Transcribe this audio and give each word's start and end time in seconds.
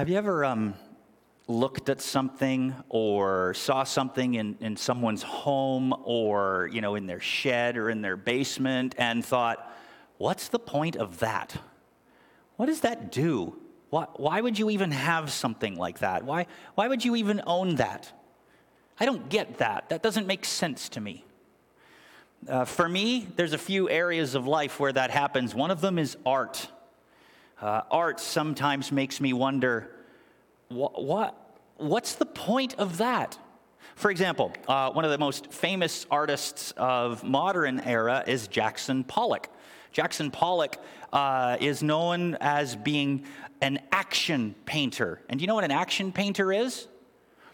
Have 0.00 0.08
you 0.08 0.16
ever 0.16 0.46
um, 0.46 0.72
looked 1.46 1.90
at 1.90 2.00
something 2.00 2.74
or 2.88 3.52
saw 3.52 3.84
something 3.84 4.32
in, 4.32 4.56
in 4.58 4.78
someone's 4.78 5.22
home 5.22 5.94
or 6.04 6.70
you 6.72 6.80
know 6.80 6.94
in 6.94 7.06
their 7.06 7.20
shed 7.20 7.76
or 7.76 7.90
in 7.90 8.00
their 8.00 8.16
basement 8.16 8.94
and 8.96 9.22
thought, 9.22 9.70
what's 10.16 10.48
the 10.48 10.58
point 10.58 10.96
of 10.96 11.18
that? 11.18 11.54
What 12.56 12.64
does 12.64 12.80
that 12.80 13.12
do? 13.12 13.58
Why, 13.90 14.06
why 14.14 14.40
would 14.40 14.58
you 14.58 14.70
even 14.70 14.90
have 14.90 15.30
something 15.30 15.76
like 15.76 15.98
that? 15.98 16.24
Why, 16.24 16.46
why 16.76 16.88
would 16.88 17.04
you 17.04 17.14
even 17.16 17.42
own 17.46 17.74
that? 17.74 18.10
I 18.98 19.04
don't 19.04 19.28
get 19.28 19.58
that. 19.58 19.90
That 19.90 20.02
doesn't 20.02 20.26
make 20.26 20.46
sense 20.46 20.88
to 20.88 21.00
me. 21.02 21.26
Uh, 22.48 22.64
for 22.64 22.88
me, 22.88 23.28
there's 23.36 23.52
a 23.52 23.58
few 23.58 23.90
areas 23.90 24.34
of 24.34 24.46
life 24.46 24.80
where 24.80 24.94
that 24.94 25.10
happens. 25.10 25.54
One 25.54 25.70
of 25.70 25.82
them 25.82 25.98
is 25.98 26.16
art. 26.24 26.70
Uh, 27.60 27.82
art 27.90 28.18
sometimes 28.18 28.90
makes 28.90 29.20
me 29.20 29.32
wonder 29.34 29.90
what, 30.68 31.02
what, 31.02 31.58
what's 31.76 32.14
the 32.14 32.24
point 32.24 32.74
of 32.78 32.98
that? 32.98 33.38
For 33.96 34.10
example, 34.10 34.52
uh, 34.66 34.90
one 34.92 35.04
of 35.04 35.10
the 35.10 35.18
most 35.18 35.52
famous 35.52 36.06
artists 36.10 36.72
of 36.78 37.22
modern 37.22 37.80
era 37.80 38.24
is 38.26 38.48
Jackson 38.48 39.04
Pollock. 39.04 39.48
Jackson 39.92 40.30
Pollock 40.30 40.76
uh, 41.12 41.58
is 41.60 41.82
known 41.82 42.36
as 42.40 42.76
being 42.76 43.24
an 43.60 43.80
action 43.92 44.54
painter. 44.64 45.20
And 45.28 45.38
do 45.38 45.42
you 45.42 45.46
know 45.46 45.54
what 45.54 45.64
an 45.64 45.70
action 45.70 46.12
painter 46.12 46.52
is? 46.52 46.86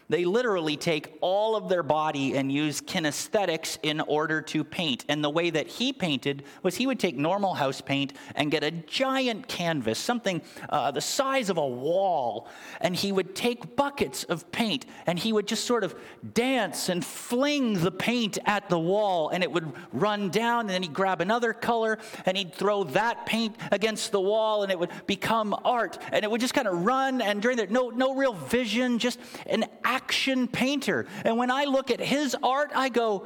They 0.09 0.23
literally 0.23 0.77
take 0.77 1.17
all 1.19 1.55
of 1.57 1.67
their 1.67 1.83
body 1.83 2.37
and 2.37 2.49
use 2.49 2.79
kinesthetics 2.79 3.77
in 3.83 3.99
order 4.01 4.41
to 4.43 4.63
paint. 4.63 5.03
And 5.09 5.21
the 5.21 5.29
way 5.29 5.49
that 5.49 5.67
he 5.67 5.91
painted 5.91 6.43
was 6.63 6.75
he 6.75 6.87
would 6.87 6.99
take 6.99 7.17
normal 7.17 7.53
house 7.53 7.81
paint 7.81 8.13
and 8.35 8.49
get 8.49 8.63
a 8.63 8.71
giant 8.71 9.49
canvas, 9.49 9.99
something 9.99 10.41
uh, 10.69 10.91
the 10.91 11.01
size 11.01 11.49
of 11.49 11.57
a 11.57 11.67
wall, 11.67 12.47
and 12.79 12.95
he 12.95 13.11
would 13.11 13.35
take 13.35 13.75
buckets 13.75 14.23
of 14.25 14.49
paint 14.51 14.85
and 15.05 15.19
he 15.19 15.33
would 15.33 15.47
just 15.47 15.65
sort 15.65 15.83
of 15.83 15.93
dance 16.33 16.87
and 16.87 17.03
fling 17.03 17.73
the 17.73 17.91
paint 17.91 18.37
at 18.45 18.69
the 18.69 18.79
wall, 18.79 19.29
and 19.29 19.43
it 19.43 19.51
would 19.51 19.71
run 19.91 20.29
down, 20.29 20.61
and 20.61 20.69
then 20.69 20.83
he'd 20.83 20.93
grab 20.93 21.19
another 21.19 21.51
color 21.51 21.97
and 22.25 22.37
he'd 22.37 22.53
throw 22.53 22.85
that 22.85 23.25
paint 23.25 23.55
against 23.71 24.13
the 24.13 24.21
wall, 24.21 24.63
and 24.63 24.71
it 24.71 24.79
would 24.79 24.91
become 25.05 25.53
art. 25.65 25.97
And 26.13 26.23
it 26.23 26.31
would 26.31 26.41
just 26.41 26.53
kind 26.53 26.67
of 26.67 26.85
run 26.85 27.21
and 27.21 27.41
during 27.41 27.57
there, 27.57 27.67
no, 27.67 27.89
no 27.89 28.15
real 28.15 28.33
vision, 28.33 28.99
just 28.99 29.19
an 29.47 29.65
action 29.97 30.47
painter. 30.47 31.07
And 31.25 31.37
when 31.37 31.49
I 31.49 31.65
look 31.65 31.89
at 31.89 31.99
his 31.99 32.35
art, 32.43 32.71
I 32.75 32.89
go, 32.89 33.25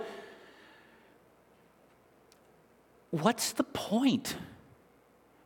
what's 3.09 3.51
the 3.51 3.65
point? 3.65 4.35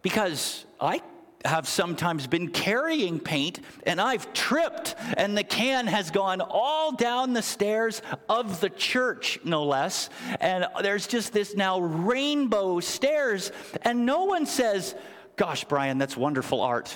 Because 0.04 0.66
I 0.80 1.02
have 1.44 1.68
sometimes 1.68 2.28
been 2.28 2.50
carrying 2.50 3.20
paint 3.20 3.60
and 3.88 4.00
I've 4.00 4.34
tripped 4.34 4.96
and 5.18 5.36
the 5.36 5.44
can 5.44 5.88
has 5.88 6.12
gone 6.12 6.42
all 6.42 6.92
down 6.92 7.34
the 7.34 7.42
stairs 7.42 8.04
of 8.30 8.62
the 8.62 8.70
church, 8.70 9.40
no 9.44 9.64
less. 9.64 10.10
And 10.40 10.68
there's 10.84 11.08
just 11.08 11.34
this 11.34 11.56
now 11.56 11.80
rainbow 11.80 12.80
stairs, 12.80 13.52
and 13.82 14.06
no 14.06 14.26
one 14.26 14.46
says, 14.46 14.96
Gosh, 15.38 15.66
Brian, 15.66 15.98
that's 15.98 16.16
wonderful 16.16 16.62
art. 16.62 16.96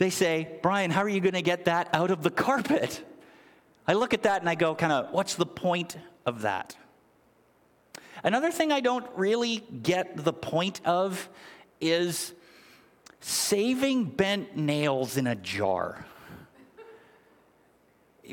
They 0.00 0.08
say, 0.08 0.48
Brian, 0.62 0.90
how 0.90 1.02
are 1.02 1.10
you 1.10 1.20
going 1.20 1.34
to 1.34 1.42
get 1.42 1.66
that 1.66 1.90
out 1.92 2.10
of 2.10 2.22
the 2.22 2.30
carpet? 2.30 3.04
I 3.86 3.92
look 3.92 4.14
at 4.14 4.22
that 4.22 4.40
and 4.40 4.48
I 4.48 4.54
go, 4.54 4.74
kind 4.74 4.94
of, 4.94 5.12
what's 5.12 5.34
the 5.34 5.44
point 5.44 5.98
of 6.24 6.40
that? 6.40 6.74
Another 8.24 8.50
thing 8.50 8.72
I 8.72 8.80
don't 8.80 9.06
really 9.14 9.58
get 9.58 10.16
the 10.16 10.32
point 10.32 10.80
of 10.86 11.28
is 11.82 12.32
saving 13.20 14.04
bent 14.04 14.56
nails 14.56 15.18
in 15.18 15.26
a 15.26 15.34
jar. 15.34 16.06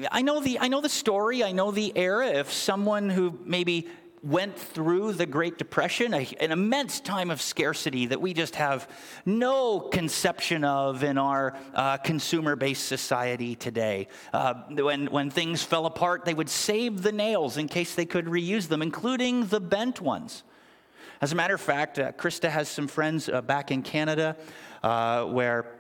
I 0.10 0.22
know 0.22 0.40
the 0.40 0.60
I 0.60 0.70
know 0.70 0.80
the 0.80 0.88
story, 0.88 1.44
I 1.44 1.52
know 1.52 1.72
the 1.72 1.92
era. 1.98 2.28
If 2.30 2.54
someone 2.54 3.10
who 3.10 3.38
maybe 3.44 3.90
went 4.24 4.58
through 4.58 5.14
the 5.14 5.26
Great 5.26 5.58
Depression, 5.58 6.14
a, 6.14 6.28
an 6.40 6.52
immense 6.52 7.00
time 7.00 7.30
of 7.30 7.42
scarcity 7.42 8.08
that 8.08 8.20
we 8.20 8.34
just 8.34 8.56
have 8.56 8.90
no 9.26 9.80
conception 9.80 10.64
of 10.64 11.04
in 11.04 11.18
our 11.18 11.56
uh, 11.74 11.98
consumer 11.98 12.56
based 12.56 12.86
society 12.86 13.56
today. 13.56 14.08
Uh, 14.34 14.56
when, 14.70 15.08
when 15.08 15.30
things 15.30 15.64
fell 15.64 15.86
apart, 15.86 16.26
they 16.26 16.34
would 16.34 16.50
save 16.50 17.04
the 17.04 17.12
nails 17.12 17.58
in 17.58 17.68
case 17.68 17.96
they 17.96 18.06
could 18.06 18.26
reuse 18.26 18.68
them, 18.68 18.82
including 18.82 19.46
the 19.48 19.60
bent 19.60 20.02
ones. 20.02 20.44
As 21.22 21.32
a 21.32 21.36
matter 21.36 21.56
of 21.56 21.62
fact, 21.62 21.98
uh, 21.98 22.12
Krista 22.12 22.50
has 22.50 22.70
some 22.70 22.88
friends 22.88 23.30
uh, 23.30 23.42
back 23.42 23.72
in 23.72 23.82
Canada 23.82 24.36
uh, 24.84 25.26
where 25.26 25.74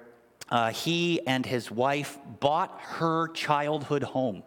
uh, 0.49 0.71
he 0.71 1.25
and 1.27 1.45
his 1.45 1.69
wife 1.69 2.17
bought 2.39 2.79
her 2.81 3.27
childhood 3.29 4.03
home. 4.03 4.43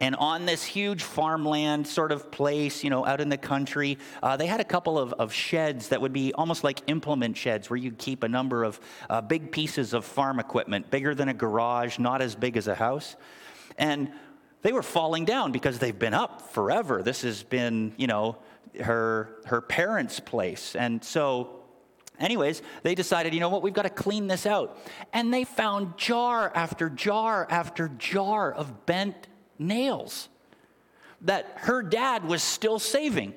And 0.00 0.14
on 0.16 0.46
this 0.46 0.64
huge 0.64 1.02
farmland 1.02 1.86
sort 1.86 2.12
of 2.12 2.30
place, 2.30 2.84
you 2.84 2.90
know, 2.90 3.04
out 3.04 3.20
in 3.20 3.28
the 3.28 3.36
country, 3.36 3.98
uh, 4.22 4.36
they 4.36 4.46
had 4.46 4.60
a 4.60 4.64
couple 4.64 4.96
of, 4.96 5.12
of 5.14 5.32
sheds 5.32 5.88
that 5.88 6.00
would 6.00 6.12
be 6.12 6.32
almost 6.34 6.62
like 6.62 6.82
implement 6.86 7.36
sheds 7.36 7.68
where 7.68 7.76
you'd 7.76 7.98
keep 7.98 8.22
a 8.22 8.28
number 8.28 8.62
of 8.62 8.78
uh, 9.10 9.20
big 9.20 9.50
pieces 9.50 9.94
of 9.94 10.04
farm 10.04 10.38
equipment, 10.38 10.88
bigger 10.90 11.14
than 11.14 11.28
a 11.28 11.34
garage, 11.34 11.98
not 11.98 12.22
as 12.22 12.36
big 12.36 12.56
as 12.56 12.68
a 12.68 12.76
house. 12.76 13.16
And 13.76 14.12
they 14.62 14.72
were 14.72 14.82
falling 14.82 15.24
down 15.24 15.50
because 15.50 15.80
they've 15.80 15.98
been 15.98 16.14
up 16.14 16.52
forever. 16.52 17.02
This 17.02 17.22
has 17.22 17.42
been, 17.42 17.92
you 17.96 18.06
know, 18.06 18.38
her, 18.80 19.40
her 19.46 19.60
parents' 19.60 20.20
place. 20.20 20.76
And 20.76 21.02
so 21.02 21.54
Anyways, 22.20 22.62
they 22.82 22.96
decided, 22.96 23.32
you 23.32 23.38
know 23.38 23.48
what, 23.48 23.62
we've 23.62 23.72
got 23.72 23.82
to 23.82 23.90
clean 23.90 24.26
this 24.26 24.44
out. 24.44 24.76
And 25.12 25.32
they 25.32 25.44
found 25.44 25.96
jar 25.96 26.50
after 26.52 26.90
jar 26.90 27.46
after 27.48 27.88
jar 27.90 28.52
of 28.52 28.86
bent 28.86 29.28
nails 29.58 30.28
that 31.22 31.52
her 31.56 31.82
dad 31.82 32.24
was 32.24 32.42
still 32.42 32.78
saving. 32.78 33.34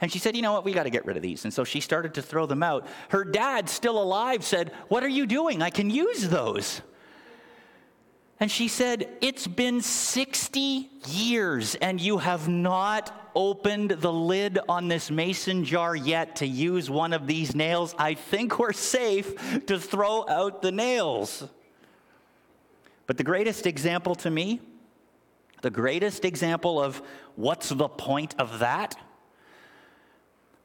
And 0.00 0.12
she 0.12 0.18
said, 0.18 0.36
You 0.36 0.42
know 0.42 0.52
what? 0.52 0.64
We 0.64 0.72
got 0.72 0.84
to 0.84 0.90
get 0.90 1.06
rid 1.06 1.16
of 1.16 1.22
these. 1.22 1.44
And 1.44 1.52
so 1.52 1.64
she 1.64 1.80
started 1.80 2.14
to 2.14 2.22
throw 2.22 2.46
them 2.46 2.62
out. 2.62 2.86
Her 3.08 3.24
dad, 3.24 3.68
still 3.68 4.00
alive, 4.00 4.44
said, 4.44 4.72
What 4.88 5.02
are 5.02 5.08
you 5.08 5.26
doing? 5.26 5.62
I 5.62 5.70
can 5.70 5.90
use 5.90 6.28
those. 6.28 6.82
And 8.40 8.50
she 8.50 8.68
said, 8.68 9.08
It's 9.20 9.46
been 9.46 9.80
60 9.80 10.88
years 11.08 11.74
and 11.76 12.00
you 12.00 12.18
have 12.18 12.48
not 12.48 13.30
opened 13.34 13.90
the 13.90 14.12
lid 14.12 14.58
on 14.68 14.88
this 14.88 15.10
mason 15.10 15.64
jar 15.64 15.94
yet 15.94 16.36
to 16.36 16.46
use 16.46 16.88
one 16.88 17.12
of 17.12 17.26
these 17.26 17.54
nails. 17.54 17.94
I 17.98 18.14
think 18.14 18.58
we're 18.58 18.72
safe 18.72 19.66
to 19.66 19.78
throw 19.78 20.28
out 20.28 20.62
the 20.62 20.72
nails. 20.72 21.44
But 23.06 23.16
the 23.16 23.24
greatest 23.24 23.66
example 23.66 24.14
to 24.16 24.30
me 24.30 24.60
the 25.62 25.70
greatest 25.70 26.24
example 26.24 26.80
of 26.80 27.02
what's 27.36 27.68
the 27.68 27.88
point 27.88 28.34
of 28.38 28.60
that 28.60 28.96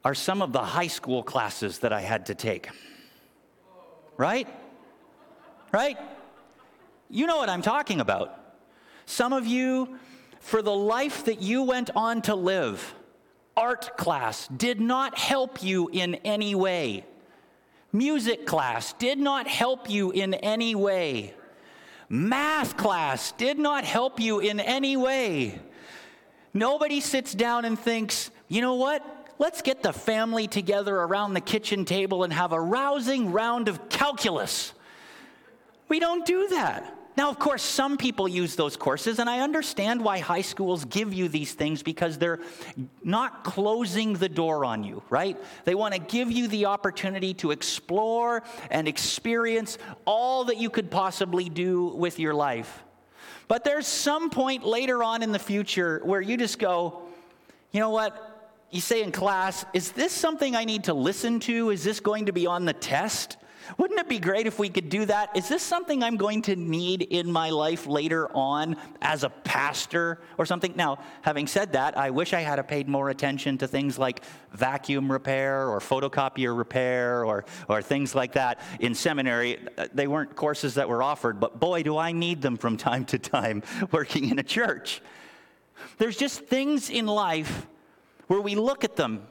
are 0.04 0.14
some 0.14 0.42
of 0.42 0.52
the 0.52 0.62
high 0.62 0.86
school 0.86 1.22
classes 1.22 1.78
that 1.78 1.92
I 1.92 2.00
had 2.00 2.26
to 2.26 2.34
take. 2.34 2.68
Right? 4.16 4.48
Right? 5.72 5.98
You 7.10 7.26
know 7.26 7.38
what 7.38 7.48
I'm 7.48 7.62
talking 7.62 8.00
about. 8.00 8.38
Some 9.06 9.32
of 9.32 9.46
you, 9.46 9.98
for 10.40 10.62
the 10.62 10.74
life 10.74 11.24
that 11.24 11.42
you 11.42 11.62
went 11.62 11.90
on 11.96 12.22
to 12.22 12.34
live, 12.34 12.94
art 13.56 13.96
class 13.96 14.48
did 14.48 14.80
not 14.80 15.18
help 15.18 15.62
you 15.62 15.88
in 15.92 16.16
any 16.16 16.54
way. 16.54 17.04
Music 17.92 18.46
class 18.46 18.92
did 18.94 19.18
not 19.18 19.46
help 19.46 19.88
you 19.88 20.10
in 20.10 20.34
any 20.34 20.74
way. 20.74 21.34
Math 22.08 22.76
class 22.76 23.32
did 23.32 23.58
not 23.58 23.84
help 23.84 24.20
you 24.20 24.40
in 24.40 24.60
any 24.60 24.96
way. 24.96 25.60
Nobody 26.52 27.00
sits 27.00 27.34
down 27.34 27.64
and 27.64 27.78
thinks, 27.78 28.30
you 28.48 28.60
know 28.60 28.74
what? 28.74 29.02
Let's 29.38 29.62
get 29.62 29.82
the 29.82 29.92
family 29.92 30.46
together 30.46 30.94
around 30.94 31.34
the 31.34 31.40
kitchen 31.40 31.84
table 31.84 32.22
and 32.22 32.32
have 32.32 32.52
a 32.52 32.60
rousing 32.60 33.32
round 33.32 33.68
of 33.68 33.88
calculus. 33.88 34.72
We 35.88 35.98
don't 35.98 36.24
do 36.24 36.48
that. 36.48 36.96
Now, 37.16 37.30
of 37.30 37.38
course, 37.38 37.62
some 37.62 37.96
people 37.96 38.26
use 38.26 38.56
those 38.56 38.76
courses, 38.76 39.20
and 39.20 39.30
I 39.30 39.40
understand 39.40 40.02
why 40.02 40.18
high 40.18 40.40
schools 40.40 40.84
give 40.84 41.14
you 41.14 41.28
these 41.28 41.52
things 41.52 41.82
because 41.82 42.18
they're 42.18 42.40
not 43.04 43.44
closing 43.44 44.14
the 44.14 44.28
door 44.28 44.64
on 44.64 44.82
you, 44.82 45.00
right? 45.10 45.36
They 45.64 45.76
want 45.76 45.94
to 45.94 46.00
give 46.00 46.32
you 46.32 46.48
the 46.48 46.66
opportunity 46.66 47.32
to 47.34 47.52
explore 47.52 48.42
and 48.68 48.88
experience 48.88 49.78
all 50.04 50.44
that 50.46 50.56
you 50.56 50.70
could 50.70 50.90
possibly 50.90 51.48
do 51.48 51.86
with 51.86 52.18
your 52.18 52.34
life. 52.34 52.82
But 53.46 53.62
there's 53.62 53.86
some 53.86 54.30
point 54.30 54.64
later 54.64 55.04
on 55.04 55.22
in 55.22 55.30
the 55.30 55.38
future 55.38 56.00
where 56.04 56.20
you 56.20 56.36
just 56.36 56.58
go, 56.58 57.02
you 57.70 57.78
know 57.78 57.90
what? 57.90 58.30
You 58.70 58.80
say 58.80 59.04
in 59.04 59.12
class, 59.12 59.64
is 59.72 59.92
this 59.92 60.12
something 60.12 60.56
I 60.56 60.64
need 60.64 60.84
to 60.84 60.94
listen 60.94 61.38
to? 61.40 61.70
Is 61.70 61.84
this 61.84 62.00
going 62.00 62.26
to 62.26 62.32
be 62.32 62.48
on 62.48 62.64
the 62.64 62.72
test? 62.72 63.36
Wouldn't 63.78 63.98
it 63.98 64.08
be 64.08 64.18
great 64.18 64.46
if 64.46 64.58
we 64.58 64.68
could 64.68 64.88
do 64.88 65.04
that? 65.06 65.36
Is 65.36 65.48
this 65.48 65.62
something 65.62 66.02
I'm 66.02 66.16
going 66.16 66.42
to 66.42 66.56
need 66.56 67.02
in 67.02 67.30
my 67.30 67.50
life 67.50 67.86
later 67.86 68.28
on 68.34 68.76
as 69.00 69.24
a 69.24 69.30
pastor 69.30 70.20
or 70.38 70.46
something? 70.46 70.74
Now, 70.76 70.98
having 71.22 71.46
said 71.46 71.72
that, 71.72 71.96
I 71.96 72.10
wish 72.10 72.32
I 72.32 72.40
had 72.40 72.60
paid 72.68 72.88
more 72.88 73.10
attention 73.10 73.58
to 73.58 73.68
things 73.68 73.98
like 73.98 74.22
vacuum 74.52 75.10
repair 75.10 75.68
or 75.68 75.80
photocopier 75.80 76.56
repair 76.56 77.24
or, 77.24 77.44
or 77.68 77.82
things 77.82 78.14
like 78.14 78.32
that 78.32 78.60
in 78.80 78.94
seminary. 78.94 79.58
Uh, 79.76 79.88
they 79.92 80.06
weren't 80.06 80.36
courses 80.36 80.74
that 80.74 80.88
were 80.88 81.02
offered, 81.02 81.40
but 81.40 81.60
boy, 81.60 81.82
do 81.82 81.96
I 81.98 82.12
need 82.12 82.42
them 82.42 82.56
from 82.56 82.76
time 82.76 83.04
to 83.06 83.18
time 83.18 83.62
working 83.92 84.30
in 84.30 84.38
a 84.38 84.42
church. 84.42 85.02
There's 85.98 86.16
just 86.16 86.40
things 86.40 86.90
in 86.90 87.06
life 87.06 87.66
where 88.26 88.40
we 88.40 88.54
look 88.54 88.84
at 88.84 88.96
them 88.96 89.26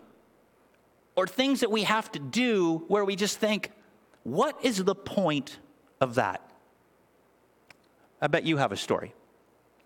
or 1.16 1.28
things 1.28 1.60
that 1.60 1.72
we 1.72 1.84
have 1.84 2.12
to 2.12 2.20
do 2.20 2.84
where 2.88 3.06
we 3.06 3.16
just 3.16 3.40
think, 3.40 3.72
what 4.24 4.58
is 4.64 4.84
the 4.84 4.96
point 4.96 5.60
of 6.02 6.16
that? 6.16 6.42
I 8.22 8.28
bet 8.28 8.44
you 8.44 8.58
have 8.58 8.72
a 8.72 8.78
story. 8.78 9.14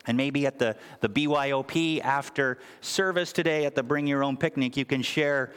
And 0.06 0.16
maybe 0.16 0.46
at 0.46 0.58
the, 0.58 0.78
the 1.02 1.10
BYOP 1.10 2.02
after 2.02 2.60
service 2.82 3.34
today 3.34 3.66
at 3.66 3.76
the 3.76 3.84
Bring 3.84 4.08
Your 4.08 4.24
Own 4.24 4.38
Picnic, 4.38 4.78
you 4.78 4.86
can 4.86 5.02
share 5.02 5.52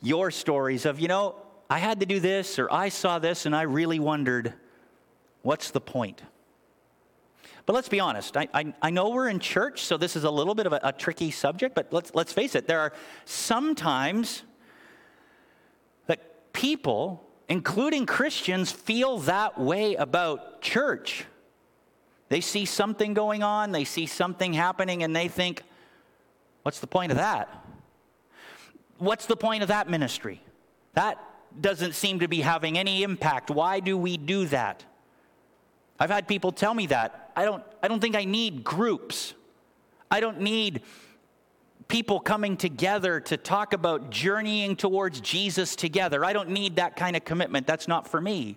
your 0.00 0.30
stories 0.30 0.86
of, 0.86 0.98
you 0.98 1.08
know, 1.08 1.36
I 1.70 1.78
had 1.78 2.00
to 2.00 2.06
do 2.06 2.18
this 2.18 2.58
or 2.58 2.72
I 2.72 2.88
saw 2.88 3.18
this 3.18 3.46
and 3.46 3.54
I 3.54 3.62
really 3.62 4.00
wondered, 4.00 4.54
what's 5.42 5.70
the 5.70 5.80
point? 5.80 6.22
But 7.64 7.74
let's 7.74 7.88
be 7.88 8.00
honest. 8.00 8.36
I, 8.36 8.48
I, 8.52 8.74
I, 8.82 8.90
know 8.90 9.10
we're 9.10 9.28
in 9.28 9.38
church, 9.38 9.82
so 9.82 9.96
this 9.96 10.16
is 10.16 10.24
a 10.24 10.30
little 10.30 10.54
bit 10.54 10.66
of 10.66 10.72
a, 10.72 10.80
a 10.82 10.92
tricky 10.92 11.30
subject, 11.30 11.76
but 11.76 11.92
let's, 11.92 12.12
let's 12.12 12.32
face 12.32 12.56
it. 12.56 12.66
There 12.66 12.80
are 12.80 12.92
sometimes 13.24 14.42
that 16.06 16.52
people 16.52 17.24
including 17.48 18.06
Christians, 18.06 18.72
feel 18.72 19.18
that 19.20 19.58
way 19.60 19.94
about 19.94 20.60
church. 20.62 21.24
They 22.28 22.40
see 22.40 22.64
something 22.64 23.14
going 23.14 23.42
on, 23.42 23.72
they 23.72 23.84
see 23.84 24.06
something 24.06 24.52
happening, 24.54 25.02
and 25.02 25.14
they 25.14 25.28
think, 25.28 25.62
what's 26.62 26.80
the 26.80 26.86
point 26.86 27.12
of 27.12 27.18
that? 27.18 27.64
What's 28.98 29.26
the 29.26 29.36
point 29.36 29.62
of 29.62 29.68
that 29.68 29.90
ministry? 29.90 30.40
That 30.94 31.18
doesn't 31.60 31.94
seem 31.94 32.20
to 32.20 32.28
be 32.28 32.40
having 32.40 32.78
any 32.78 33.02
impact. 33.02 33.50
Why 33.50 33.80
do 33.80 33.98
we 33.98 34.16
do 34.16 34.46
that? 34.46 34.84
I've 35.98 36.10
had 36.10 36.26
people 36.26 36.52
tell 36.52 36.72
me 36.72 36.86
that. 36.86 37.32
I 37.36 37.44
don't, 37.44 37.62
I 37.82 37.88
don't 37.88 38.00
think 38.00 38.16
I 38.16 38.24
need 38.24 38.64
groups. 38.64 39.34
I 40.10 40.20
don't 40.20 40.40
need 40.40 40.82
people 41.92 42.18
coming 42.18 42.56
together 42.56 43.20
to 43.20 43.36
talk 43.36 43.74
about 43.74 44.08
journeying 44.08 44.74
towards 44.76 45.20
Jesus 45.20 45.76
together. 45.76 46.24
I 46.24 46.32
don't 46.32 46.48
need 46.48 46.76
that 46.76 46.96
kind 46.96 47.16
of 47.16 47.24
commitment. 47.26 47.66
That's 47.66 47.86
not 47.86 48.08
for 48.08 48.18
me. 48.18 48.56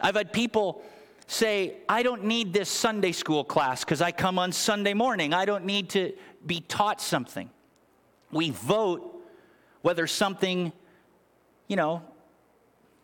I've 0.00 0.16
had 0.16 0.32
people 0.32 0.82
say, 1.26 1.74
I 1.90 2.02
don't 2.02 2.24
need 2.24 2.54
this 2.54 2.70
Sunday 2.70 3.12
school 3.12 3.44
class 3.44 3.84
because 3.84 4.00
I 4.00 4.12
come 4.12 4.38
on 4.38 4.50
Sunday 4.50 4.94
morning. 4.94 5.34
I 5.34 5.44
don't 5.44 5.66
need 5.66 5.90
to 5.90 6.14
be 6.46 6.62
taught 6.62 7.02
something. 7.02 7.50
We 8.32 8.48
vote 8.48 9.22
whether 9.82 10.06
something, 10.06 10.72
you 11.68 11.76
know, 11.76 12.02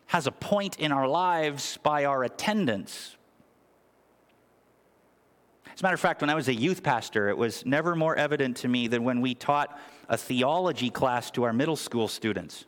has 0.07 0.25
a 0.25 0.31
point 0.31 0.79
in 0.79 0.91
our 0.91 1.07
lives 1.07 1.77
by 1.83 2.05
our 2.05 2.23
attendance. 2.23 3.15
As 5.77 5.81
a 5.81 5.83
matter 5.83 5.93
of 5.93 5.99
fact, 5.99 6.21
when 6.21 6.31
I 6.31 6.33
was 6.33 6.47
a 6.47 6.55
youth 6.55 6.81
pastor, 6.81 7.29
it 7.29 7.37
was 7.37 7.63
never 7.63 7.95
more 7.95 8.15
evident 8.15 8.57
to 8.57 8.67
me 8.67 8.87
than 8.87 9.03
when 9.03 9.21
we 9.21 9.35
taught 9.35 9.79
a 10.09 10.17
theology 10.17 10.89
class 10.89 11.29
to 11.29 11.43
our 11.43 11.53
middle 11.53 11.75
school 11.75 12.07
students. 12.07 12.65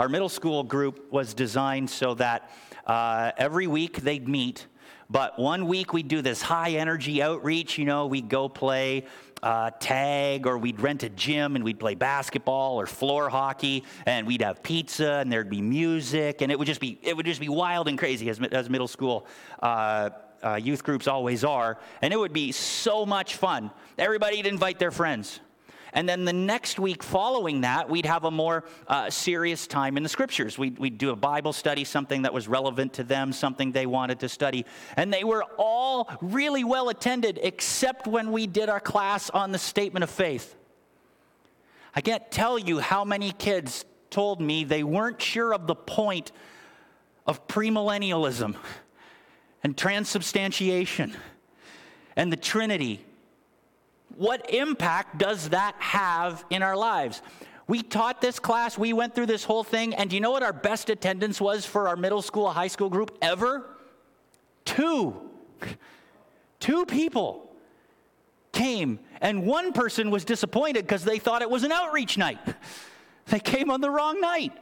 Our 0.00 0.08
middle 0.08 0.28
school 0.28 0.64
group 0.64 1.12
was 1.12 1.32
designed 1.32 1.88
so 1.88 2.14
that 2.14 2.50
uh, 2.88 3.30
every 3.36 3.68
week 3.68 3.98
they'd 3.98 4.26
meet, 4.26 4.66
but 5.10 5.38
one 5.38 5.68
week 5.68 5.92
we'd 5.92 6.08
do 6.08 6.22
this 6.22 6.42
high 6.42 6.70
energy 6.70 7.22
outreach. 7.22 7.78
You 7.78 7.84
know, 7.84 8.08
we'd 8.08 8.28
go 8.28 8.48
play 8.48 9.06
uh, 9.40 9.70
tag 9.78 10.48
or 10.48 10.58
we'd 10.58 10.80
rent 10.80 11.04
a 11.04 11.08
gym 11.08 11.54
and 11.54 11.64
we'd 11.64 11.78
play 11.78 11.94
basketball 11.94 12.80
or 12.80 12.86
floor 12.86 13.28
hockey 13.28 13.84
and 14.06 14.26
we'd 14.26 14.42
have 14.42 14.60
pizza 14.64 15.18
and 15.20 15.30
there'd 15.30 15.50
be 15.50 15.62
music 15.62 16.42
and 16.42 16.50
it 16.50 16.58
would 16.58 16.66
just 16.66 16.80
be 16.80 16.98
it 17.02 17.16
would 17.16 17.26
just 17.26 17.40
be 17.40 17.48
wild 17.48 17.86
and 17.86 17.98
crazy 17.98 18.28
as, 18.28 18.40
as 18.40 18.70
middle 18.70 18.88
school 18.88 19.26
uh, 19.60 20.10
uh, 20.42 20.54
youth 20.56 20.82
groups 20.84 21.06
always 21.06 21.44
are, 21.44 21.78
and 22.00 22.12
it 22.12 22.16
would 22.16 22.32
be 22.32 22.52
so 22.52 23.06
much 23.06 23.36
fun. 23.36 23.70
Everybody'd 23.98 24.46
invite 24.46 24.78
their 24.78 24.90
friends. 24.90 25.40
And 25.94 26.08
then 26.08 26.24
the 26.24 26.32
next 26.32 26.78
week 26.78 27.02
following 27.02 27.60
that, 27.62 27.88
we'd 27.90 28.06
have 28.06 28.24
a 28.24 28.30
more 28.30 28.64
uh, 28.88 29.10
serious 29.10 29.66
time 29.66 29.98
in 29.98 30.02
the 30.02 30.08
scriptures. 30.08 30.56
We'd, 30.56 30.78
we'd 30.78 30.96
do 30.96 31.10
a 31.10 31.16
Bible 31.16 31.52
study, 31.52 31.84
something 31.84 32.22
that 32.22 32.32
was 32.32 32.48
relevant 32.48 32.94
to 32.94 33.04
them, 33.04 33.32
something 33.32 33.72
they 33.72 33.84
wanted 33.84 34.20
to 34.20 34.28
study. 34.28 34.64
And 34.96 35.12
they 35.12 35.22
were 35.22 35.44
all 35.58 36.10
really 36.22 36.64
well 36.64 36.88
attended, 36.88 37.38
except 37.42 38.06
when 38.06 38.32
we 38.32 38.46
did 38.46 38.70
our 38.70 38.80
class 38.80 39.28
on 39.28 39.52
the 39.52 39.58
statement 39.58 40.02
of 40.02 40.08
faith. 40.08 40.56
I 41.94 42.00
can't 42.00 42.28
tell 42.30 42.58
you 42.58 42.78
how 42.78 43.04
many 43.04 43.32
kids 43.32 43.84
told 44.08 44.40
me 44.40 44.64
they 44.64 44.82
weren't 44.82 45.20
sure 45.20 45.52
of 45.52 45.66
the 45.66 45.74
point 45.74 46.32
of 47.26 47.46
premillennialism 47.46 48.56
and 49.62 49.76
transubstantiation 49.76 51.16
and 52.16 52.32
the 52.32 52.36
Trinity. 52.36 53.04
What 54.16 54.52
impact 54.52 55.18
does 55.18 55.50
that 55.50 55.74
have 55.78 56.44
in 56.50 56.62
our 56.62 56.76
lives? 56.76 57.22
We 57.66 57.82
taught 57.82 58.20
this 58.20 58.38
class, 58.38 58.76
we 58.76 58.92
went 58.92 59.14
through 59.14 59.26
this 59.26 59.44
whole 59.44 59.64
thing, 59.64 59.94
and 59.94 60.10
do 60.10 60.16
you 60.16 60.20
know 60.20 60.32
what 60.32 60.42
our 60.42 60.52
best 60.52 60.90
attendance 60.90 61.40
was 61.40 61.64
for 61.64 61.88
our 61.88 61.96
middle 61.96 62.20
school, 62.20 62.50
high 62.50 62.66
school 62.66 62.90
group 62.90 63.16
ever? 63.22 63.76
Two. 64.64 65.30
Two 66.60 66.84
people 66.84 67.54
came, 68.52 68.98
and 69.20 69.46
one 69.46 69.72
person 69.72 70.10
was 70.10 70.24
disappointed 70.24 70.82
because 70.82 71.04
they 71.04 71.18
thought 71.18 71.40
it 71.40 71.50
was 71.50 71.64
an 71.64 71.72
outreach 71.72 72.18
night. 72.18 72.38
They 73.26 73.40
came 73.40 73.70
on 73.70 73.80
the 73.80 73.90
wrong 73.90 74.20
night. 74.20 74.52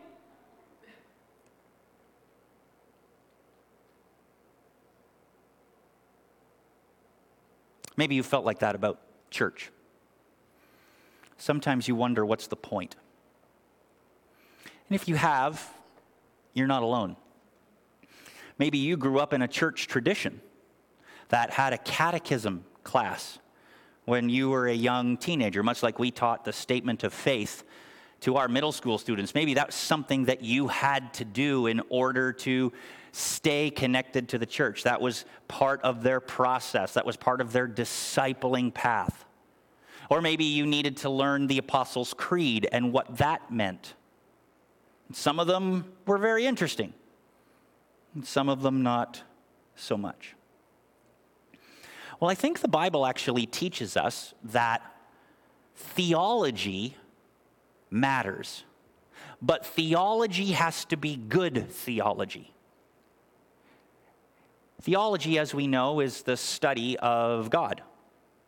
Maybe 8.00 8.14
you 8.14 8.22
felt 8.22 8.46
like 8.46 8.60
that 8.60 8.74
about 8.74 8.98
church. 9.30 9.70
Sometimes 11.36 11.86
you 11.86 11.94
wonder 11.94 12.24
what's 12.24 12.46
the 12.46 12.56
point. 12.56 12.96
And 14.88 14.94
if 14.94 15.06
you 15.06 15.16
have, 15.16 15.68
you're 16.54 16.66
not 16.66 16.82
alone. 16.82 17.14
Maybe 18.58 18.78
you 18.78 18.96
grew 18.96 19.18
up 19.18 19.34
in 19.34 19.42
a 19.42 19.46
church 19.46 19.86
tradition 19.86 20.40
that 21.28 21.50
had 21.50 21.74
a 21.74 21.76
catechism 21.76 22.64
class 22.84 23.38
when 24.06 24.30
you 24.30 24.48
were 24.48 24.66
a 24.66 24.74
young 24.74 25.18
teenager, 25.18 25.62
much 25.62 25.82
like 25.82 25.98
we 25.98 26.10
taught 26.10 26.46
the 26.46 26.54
statement 26.54 27.04
of 27.04 27.12
faith 27.12 27.64
to 28.20 28.38
our 28.38 28.48
middle 28.48 28.72
school 28.72 28.96
students. 28.96 29.34
Maybe 29.34 29.52
that's 29.52 29.76
something 29.76 30.24
that 30.24 30.40
you 30.40 30.68
had 30.68 31.12
to 31.14 31.26
do 31.26 31.66
in 31.66 31.82
order 31.90 32.32
to 32.32 32.72
stay 33.12 33.70
connected 33.70 34.28
to 34.30 34.38
the 34.38 34.46
church. 34.46 34.84
That 34.84 35.00
was 35.00 35.24
part 35.48 35.80
of 35.82 36.02
their 36.02 36.20
process, 36.20 36.94
that 36.94 37.06
was 37.06 37.16
part 37.16 37.40
of 37.40 37.52
their 37.52 37.68
discipling 37.68 38.72
path. 38.72 39.24
Or 40.08 40.20
maybe 40.20 40.44
you 40.44 40.66
needed 40.66 40.98
to 40.98 41.10
learn 41.10 41.46
the 41.46 41.58
Apostles' 41.58 42.14
Creed 42.14 42.68
and 42.72 42.92
what 42.92 43.18
that 43.18 43.52
meant. 43.52 43.94
Some 45.12 45.38
of 45.38 45.46
them 45.46 45.92
were 46.06 46.18
very 46.18 46.46
interesting, 46.46 46.94
some 48.22 48.48
of 48.48 48.62
them 48.62 48.82
not 48.82 49.22
so 49.74 49.96
much. 49.96 50.34
Well, 52.18 52.30
I 52.30 52.34
think 52.34 52.60
the 52.60 52.68
Bible 52.68 53.06
actually 53.06 53.46
teaches 53.46 53.96
us 53.96 54.34
that 54.44 54.82
theology 55.74 56.96
matters. 57.90 58.64
But 59.42 59.64
theology 59.64 60.52
has 60.52 60.84
to 60.86 60.96
be 60.96 61.16
good 61.16 61.70
theology. 61.70 62.52
Theology, 64.80 65.38
as 65.38 65.54
we 65.54 65.66
know, 65.66 66.00
is 66.00 66.22
the 66.22 66.36
study 66.36 66.98
of 66.98 67.50
God. 67.50 67.82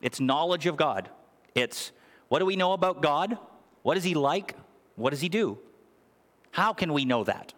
It's 0.01 0.19
knowledge 0.19 0.67
of 0.67 0.77
God. 0.77 1.11
It's 1.55 1.93
what 2.29 2.39
do 2.39 2.47
we 2.47 2.57
know 2.57 2.73
about 2.73 3.03
God? 3.03 3.37
What 3.83 3.97
is 3.97 4.05
He 4.05 4.15
like? 4.15 4.57
What 4.97 5.11
does 5.11 5.21
He 5.21 5.29
do? 5.29 5.59
How 6.51 6.73
can 6.73 6.93
we 6.93 7.05
know 7.05 7.25
that? 7.25 7.53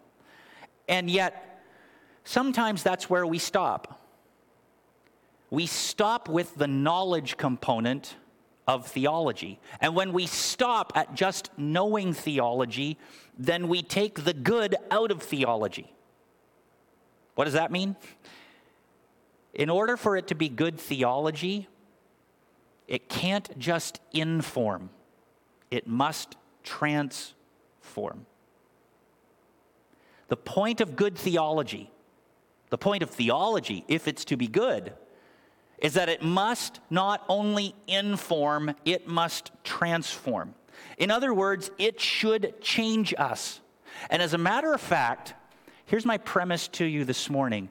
And 0.87 1.09
yet, 1.09 1.61
sometimes 2.23 2.83
that's 2.83 3.09
where 3.09 3.25
we 3.25 3.39
stop. 3.39 4.01
We 5.49 5.65
stop 5.65 6.27
with 6.27 6.55
the 6.55 6.67
knowledge 6.67 7.37
component 7.37 8.15
of 8.67 8.87
theology. 8.87 9.59
And 9.79 9.95
when 9.95 10.11
we 10.11 10.27
stop 10.27 10.93
at 10.95 11.13
just 11.15 11.49
knowing 11.57 12.13
theology, 12.13 12.97
then 13.37 13.67
we 13.67 13.81
take 13.81 14.23
the 14.23 14.33
good 14.33 14.75
out 14.91 15.11
of 15.11 15.21
theology. 15.21 15.93
What 17.35 17.45
does 17.45 17.53
that 17.53 17.71
mean? 17.71 17.95
In 19.55 19.69
order 19.69 19.95
for 19.95 20.17
it 20.17 20.27
to 20.27 20.35
be 20.35 20.49
good 20.49 20.77
theology, 20.77 21.67
it 22.87 23.09
can't 23.09 23.57
just 23.57 23.99
inform, 24.11 24.89
it 25.71 25.87
must 25.87 26.35
transform. 26.63 28.25
The 30.27 30.37
point 30.37 30.81
of 30.81 30.95
good 30.95 31.17
theology, 31.17 31.89
the 32.69 32.77
point 32.77 33.01
of 33.01 33.09
theology, 33.09 33.85
if 33.87 34.07
it's 34.07 34.25
to 34.25 34.37
be 34.37 34.47
good, 34.47 34.93
is 35.77 35.93
that 35.93 36.09
it 36.09 36.21
must 36.21 36.79
not 36.89 37.23
only 37.29 37.75
inform, 37.87 38.75
it 38.85 39.07
must 39.07 39.51
transform. 39.63 40.55
In 40.97 41.11
other 41.11 41.33
words, 41.33 41.69
it 41.77 41.99
should 41.99 42.59
change 42.61 43.13
us. 43.17 43.61
And 44.09 44.21
as 44.21 44.33
a 44.33 44.37
matter 44.37 44.73
of 44.73 44.81
fact, 44.81 45.33
here's 45.85 46.05
my 46.05 46.17
premise 46.17 46.67
to 46.69 46.85
you 46.85 47.05
this 47.05 47.29
morning 47.29 47.69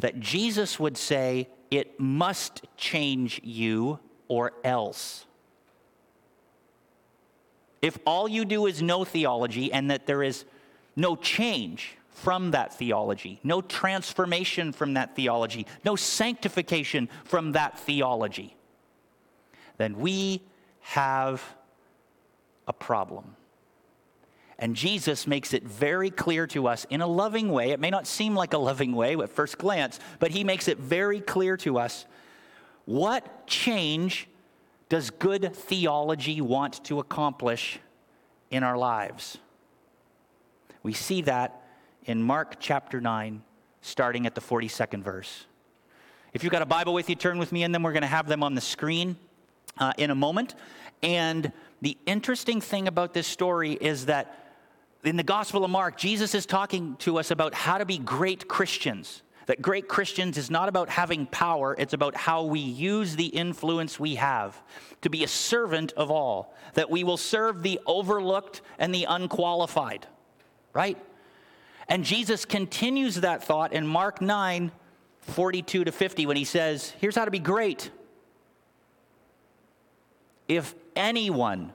that 0.00 0.20
Jesus 0.20 0.78
would 0.78 0.96
say, 0.96 1.48
it 1.70 1.98
must 2.00 2.66
change 2.76 3.40
you 3.44 3.98
or 4.28 4.52
else. 4.64 5.26
If 7.80 7.98
all 8.04 8.28
you 8.28 8.44
do 8.44 8.66
is 8.66 8.82
know 8.82 9.04
theology 9.04 9.72
and 9.72 9.90
that 9.90 10.06
there 10.06 10.22
is 10.22 10.44
no 10.96 11.16
change 11.16 11.96
from 12.10 12.50
that 12.50 12.74
theology, 12.74 13.40
no 13.42 13.62
transformation 13.62 14.72
from 14.72 14.94
that 14.94 15.16
theology, 15.16 15.66
no 15.84 15.96
sanctification 15.96 17.08
from 17.24 17.52
that 17.52 17.78
theology, 17.78 18.54
then 19.78 19.98
we 19.98 20.42
have 20.80 21.42
a 22.66 22.72
problem. 22.72 23.36
And 24.60 24.76
Jesus 24.76 25.26
makes 25.26 25.54
it 25.54 25.64
very 25.64 26.10
clear 26.10 26.46
to 26.48 26.68
us 26.68 26.86
in 26.90 27.00
a 27.00 27.06
loving 27.06 27.50
way. 27.50 27.70
It 27.70 27.80
may 27.80 27.88
not 27.88 28.06
seem 28.06 28.34
like 28.34 28.52
a 28.52 28.58
loving 28.58 28.92
way 28.92 29.14
at 29.14 29.30
first 29.30 29.56
glance, 29.56 29.98
but 30.18 30.30
he 30.30 30.44
makes 30.44 30.68
it 30.68 30.76
very 30.76 31.18
clear 31.20 31.56
to 31.58 31.78
us 31.78 32.04
what 32.84 33.46
change 33.46 34.28
does 34.90 35.08
good 35.08 35.56
theology 35.56 36.42
want 36.42 36.84
to 36.84 36.98
accomplish 36.98 37.80
in 38.50 38.62
our 38.62 38.76
lives? 38.76 39.38
We 40.82 40.92
see 40.92 41.22
that 41.22 41.62
in 42.04 42.22
Mark 42.22 42.56
chapter 42.60 43.00
9, 43.00 43.42
starting 43.80 44.26
at 44.26 44.34
the 44.34 44.40
42nd 44.42 45.02
verse. 45.02 45.46
If 46.34 46.44
you've 46.44 46.52
got 46.52 46.62
a 46.62 46.66
Bible 46.66 46.92
with 46.92 47.08
you, 47.08 47.14
turn 47.14 47.38
with 47.38 47.50
me 47.50 47.62
in 47.62 47.72
them. 47.72 47.82
We're 47.82 47.92
going 47.92 48.02
to 48.02 48.08
have 48.08 48.28
them 48.28 48.42
on 48.42 48.54
the 48.54 48.60
screen 48.60 49.16
uh, 49.78 49.94
in 49.96 50.10
a 50.10 50.14
moment. 50.14 50.54
And 51.02 51.50
the 51.80 51.96
interesting 52.04 52.60
thing 52.60 52.88
about 52.88 53.14
this 53.14 53.26
story 53.26 53.72
is 53.72 54.06
that 54.06 54.49
in 55.04 55.16
the 55.16 55.22
Gospel 55.22 55.64
of 55.64 55.70
Mark, 55.70 55.96
Jesus 55.96 56.34
is 56.34 56.44
talking 56.44 56.96
to 56.96 57.18
us 57.18 57.30
about 57.30 57.54
how 57.54 57.78
to 57.78 57.86
be 57.86 57.98
great 57.98 58.48
Christians. 58.48 59.22
That 59.46 59.62
great 59.62 59.88
Christians 59.88 60.36
is 60.36 60.50
not 60.50 60.68
about 60.68 60.88
having 60.88 61.26
power, 61.26 61.74
it's 61.76 61.94
about 61.94 62.14
how 62.14 62.44
we 62.44 62.60
use 62.60 63.16
the 63.16 63.26
influence 63.26 63.98
we 63.98 64.16
have 64.16 64.60
to 65.00 65.10
be 65.10 65.24
a 65.24 65.28
servant 65.28 65.92
of 65.96 66.10
all. 66.10 66.54
That 66.74 66.90
we 66.90 67.02
will 67.02 67.16
serve 67.16 67.62
the 67.62 67.80
overlooked 67.86 68.60
and 68.78 68.94
the 68.94 69.06
unqualified, 69.08 70.06
right? 70.72 70.98
And 71.88 72.04
Jesus 72.04 72.44
continues 72.44 73.16
that 73.16 73.42
thought 73.42 73.72
in 73.72 73.86
Mark 73.86 74.20
9 74.20 74.70
42 75.22 75.84
to 75.84 75.92
50 75.92 76.26
when 76.26 76.36
he 76.36 76.44
says, 76.44 76.94
Here's 77.00 77.16
how 77.16 77.24
to 77.24 77.30
be 77.30 77.38
great. 77.38 77.90
If 80.48 80.74
anyone 80.96 81.72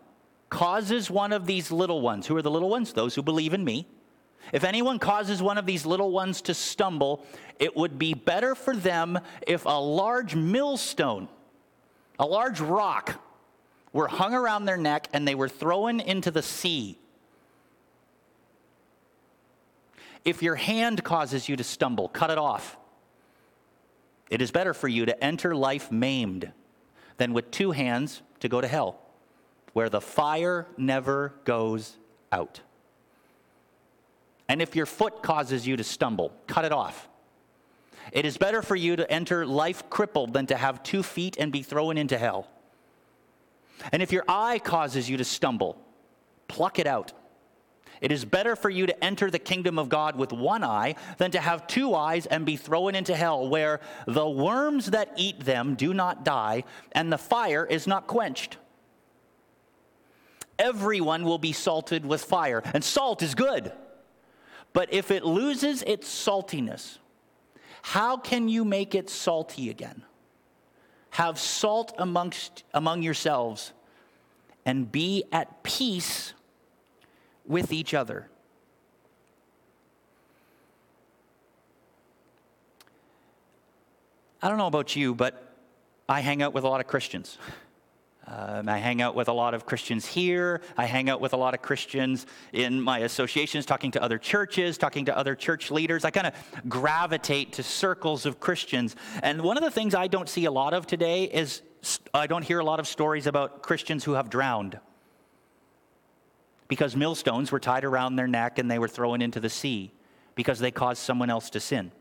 causes 0.56 1.12
one 1.12 1.34
of 1.34 1.46
these 1.46 1.70
little 1.70 2.00
ones, 2.00 2.26
who 2.26 2.38
are 2.38 2.42
the 2.42 2.50
little 2.50 2.70
ones? 2.70 2.94
Those 2.94 3.14
who 3.14 3.22
believe 3.22 3.54
in 3.54 3.62
me. 3.62 3.90
If 4.54 4.64
anyone 4.64 5.00
causes 5.00 5.42
one 5.42 5.58
of 5.58 5.66
these 5.66 5.86
little 5.86 6.12
ones 6.12 6.42
to 6.44 6.54
stumble, 6.54 7.26
it 7.60 7.76
would 7.76 8.00
be 8.00 8.14
better 8.14 8.56
for 8.56 8.74
them 8.74 9.20
if 9.46 9.66
a 9.66 9.78
large 9.78 10.34
millstone, 10.34 11.28
a 12.18 12.26
large 12.26 12.62
rock, 12.62 13.22
were 13.92 14.08
hung 14.08 14.34
around 14.34 14.64
their 14.64 14.78
neck 14.78 15.10
and 15.12 15.28
they 15.28 15.36
were 15.36 15.50
thrown 15.50 16.00
into 16.00 16.32
the 16.32 16.42
sea. 16.42 16.98
If 20.24 20.42
your 20.42 20.56
hand 20.56 21.04
causes 21.04 21.50
you 21.50 21.58
to 21.58 21.66
stumble, 21.66 22.08
cut 22.08 22.30
it 22.30 22.38
off. 22.38 22.78
It 24.30 24.42
is 24.42 24.52
better 24.52 24.74
for 24.74 24.88
you 24.88 25.06
to 25.06 25.22
enter 25.22 25.54
life 25.54 25.92
maimed 25.92 26.54
than 27.18 27.34
with 27.34 27.52
two 27.52 27.72
hands 27.72 28.22
to 28.40 28.48
go 28.48 28.62
to 28.62 28.70
hell 28.70 29.02
where 29.76 29.90
the 29.90 30.00
fire 30.00 30.66
never 30.78 31.34
goes 31.44 31.98
out. 32.32 32.62
And 34.48 34.62
if 34.62 34.74
your 34.74 34.86
foot 34.86 35.22
causes 35.22 35.68
you 35.68 35.76
to 35.76 35.84
stumble, 35.84 36.32
cut 36.48 36.64
it 36.64 36.72
off. 36.72 37.10
It 38.14 38.26
is 38.26 38.38
better 38.38 38.62
for 38.62 38.78
you 38.78 38.96
to 38.96 39.12
enter 39.12 39.46
life 39.46 39.90
crippled 39.90 40.32
than 40.32 40.46
to 40.46 40.56
have 40.56 40.82
two 40.82 41.04
feet 41.04 41.36
and 41.38 41.52
be 41.52 41.62
thrown 41.62 41.98
into 41.98 42.18
hell. 42.18 42.48
And 43.92 44.02
if 44.02 44.14
your 44.14 44.24
eye 44.30 44.60
causes 44.60 45.10
you 45.10 45.18
to 45.18 45.26
stumble, 45.26 45.78
pluck 46.48 46.80
it 46.80 46.88
out. 46.88 47.12
It 48.00 48.14
is 48.14 48.24
better 48.24 48.56
for 48.56 48.70
you 48.70 48.86
to 48.86 49.04
enter 49.04 49.30
the 49.30 49.40
kingdom 49.40 49.78
of 49.78 49.90
God 49.90 50.16
with 50.16 50.32
one 50.32 50.64
eye 50.64 50.96
than 51.18 51.32
to 51.32 51.42
have 51.42 51.68
two 51.68 51.94
eyes 51.96 52.26
and 52.28 52.46
be 52.46 52.56
thrown 52.56 52.96
into 52.96 53.14
hell, 53.14 53.50
where 53.50 53.82
the 54.08 54.30
worms 54.30 54.92
that 54.92 55.12
eat 55.18 55.42
them 55.42 55.76
do 55.76 55.94
not 55.94 56.24
die, 56.24 56.64
and 56.94 57.12
the 57.12 57.18
fire 57.18 57.66
is 57.66 57.88
not 57.88 58.08
quenched 58.08 58.56
everyone 60.60 61.24
will 61.24 61.38
be 61.38 61.54
salted 61.54 62.06
with 62.06 62.24
fire. 62.24 62.62
And 62.74 62.84
salt 62.84 63.22
is 63.22 63.36
good. 63.36 63.72
But 64.74 64.94
if 64.94 65.12
it 65.12 65.24
loses 65.24 65.82
its 65.84 66.08
saltiness, 66.08 66.98
how 67.82 68.18
can 68.18 68.50
you 68.50 68.66
make 68.66 68.96
it 68.96 69.10
salty 69.10 69.70
again? 69.70 70.04
Have 71.12 71.40
salt 71.40 71.94
amongst 71.98 72.64
among 72.74 73.02
yourselves 73.02 73.72
and 74.66 74.92
be 74.92 75.24
at 75.32 75.64
peace 75.64 76.34
with 77.46 77.72
each 77.72 77.94
other. 77.94 78.30
I 84.42 84.50
don't 84.50 84.58
know 84.58 84.68
about 84.68 84.96
you, 84.96 85.16
but 85.16 85.56
I 86.10 86.20
hang 86.20 86.42
out 86.42 86.54
with 86.54 86.64
a 86.64 86.68
lot 86.68 86.82
of 86.82 86.88
Christians. 86.88 87.38
Um, 88.28 88.68
I 88.68 88.80
hang 88.80 89.04
out 89.04 89.14
with 89.14 89.28
a 89.28 89.34
lot 89.34 89.54
of 89.54 89.68
Christians 89.68 90.06
here. 90.06 90.62
I 90.76 90.86
hang 90.86 91.10
out 91.10 91.22
with 91.22 91.34
a 91.34 91.38
lot 91.38 91.54
of 91.54 91.62
Christians 91.62 92.26
in 92.54 92.82
my 92.82 93.00
associations, 93.00 93.68
talking 93.68 93.92
to 93.92 94.02
other 94.02 94.18
churches, 94.18 94.80
talking 94.80 95.06
to 95.06 95.16
other 95.16 95.36
church 95.36 95.70
leaders. 95.70 96.04
I 96.04 96.10
kind 96.10 96.28
of 96.28 96.34
gravitate 96.68 97.54
to 97.54 97.64
circles 97.64 98.26
of 98.26 98.40
Christians. 98.40 98.96
And 99.22 99.42
one 99.42 99.58
of 99.58 99.64
the 99.64 99.70
things 99.70 99.94
I 99.94 100.08
don't 100.08 100.28
see 100.28 100.46
a 100.46 100.52
lot 100.52 100.74
of 100.74 100.88
today 100.88 101.26
is 101.26 101.62
I 102.16 102.26
don't 102.26 102.44
hear 102.44 102.60
a 102.60 102.66
lot 102.66 102.80
of 102.80 102.88
stories 102.88 103.28
about 103.28 103.62
Christians 103.62 104.04
who 104.04 104.14
have 104.14 104.32
drowned 104.32 104.80
because 106.68 106.96
millstones 106.96 107.52
were 107.52 107.60
tied 107.60 107.84
around 107.84 108.16
their 108.16 108.28
neck 108.28 108.58
and 108.58 108.72
they 108.72 108.80
were 108.80 108.88
thrown 108.88 109.22
into 109.22 109.40
the 109.40 109.50
sea 109.50 109.92
because 110.34 110.58
they 110.58 110.72
caused 110.72 111.02
someone 111.02 111.30
else 111.30 111.52
to 111.52 111.60
sin. 111.60 111.92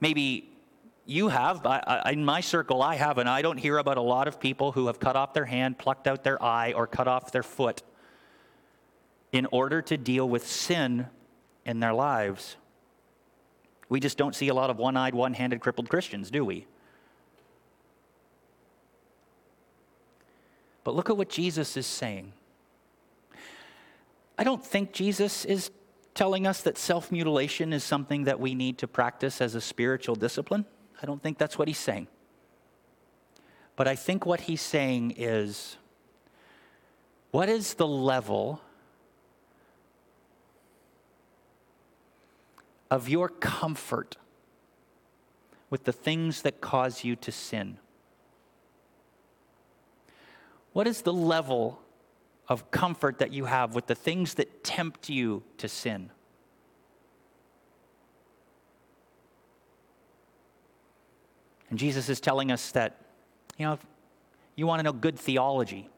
Maybe 0.00 0.55
you 1.06 1.28
have, 1.28 1.64
I, 1.64 2.10
in 2.12 2.24
my 2.24 2.40
circle, 2.40 2.82
I 2.82 2.96
have, 2.96 3.18
and 3.18 3.28
I 3.28 3.40
don't 3.40 3.58
hear 3.58 3.78
about 3.78 3.96
a 3.96 4.02
lot 4.02 4.26
of 4.26 4.40
people 4.40 4.72
who 4.72 4.88
have 4.88 4.98
cut 4.98 5.14
off 5.14 5.32
their 5.32 5.44
hand, 5.44 5.78
plucked 5.78 6.08
out 6.08 6.24
their 6.24 6.42
eye, 6.42 6.72
or 6.72 6.86
cut 6.86 7.06
off 7.06 7.30
their 7.30 7.44
foot 7.44 7.82
in 9.32 9.46
order 9.52 9.80
to 9.82 9.96
deal 9.96 10.28
with 10.28 10.46
sin 10.46 11.06
in 11.64 11.78
their 11.78 11.94
lives. 11.94 12.56
We 13.88 14.00
just 14.00 14.18
don't 14.18 14.34
see 14.34 14.48
a 14.48 14.54
lot 14.54 14.68
of 14.68 14.78
one 14.78 14.96
eyed, 14.96 15.14
one 15.14 15.34
handed, 15.34 15.60
crippled 15.60 15.88
Christians, 15.88 16.30
do 16.30 16.44
we? 16.44 16.66
But 20.82 20.94
look 20.94 21.08
at 21.08 21.16
what 21.16 21.28
Jesus 21.28 21.76
is 21.76 21.86
saying. 21.86 22.32
I 24.38 24.44
don't 24.44 24.64
think 24.64 24.92
Jesus 24.92 25.44
is 25.44 25.70
telling 26.14 26.46
us 26.46 26.62
that 26.62 26.78
self 26.78 27.12
mutilation 27.12 27.72
is 27.72 27.84
something 27.84 28.24
that 28.24 28.40
we 28.40 28.54
need 28.54 28.78
to 28.78 28.88
practice 28.88 29.40
as 29.40 29.54
a 29.54 29.60
spiritual 29.60 30.16
discipline. 30.16 30.64
I 31.02 31.06
don't 31.06 31.22
think 31.22 31.38
that's 31.38 31.58
what 31.58 31.68
he's 31.68 31.78
saying. 31.78 32.08
But 33.76 33.86
I 33.86 33.94
think 33.94 34.24
what 34.24 34.42
he's 34.42 34.62
saying 34.62 35.14
is 35.16 35.76
what 37.30 37.48
is 37.48 37.74
the 37.74 37.86
level 37.86 38.62
of 42.90 43.08
your 43.08 43.28
comfort 43.28 44.16
with 45.68 45.84
the 45.84 45.92
things 45.92 46.42
that 46.42 46.60
cause 46.60 47.04
you 47.04 47.16
to 47.16 47.32
sin? 47.32 47.78
What 50.72 50.86
is 50.86 51.02
the 51.02 51.12
level 51.12 51.80
of 52.48 52.70
comfort 52.70 53.18
that 53.18 53.32
you 53.32 53.46
have 53.46 53.74
with 53.74 53.86
the 53.86 53.94
things 53.94 54.34
that 54.34 54.62
tempt 54.62 55.08
you 55.08 55.42
to 55.58 55.68
sin? 55.68 56.10
And 61.70 61.78
Jesus 61.78 62.08
is 62.08 62.20
telling 62.20 62.52
us 62.52 62.72
that, 62.72 63.00
you 63.58 63.66
know, 63.66 63.78
you 64.54 64.66
want 64.66 64.78
to 64.80 64.82
know 64.84 64.92
good 64.92 65.18
theology, 65.18 65.88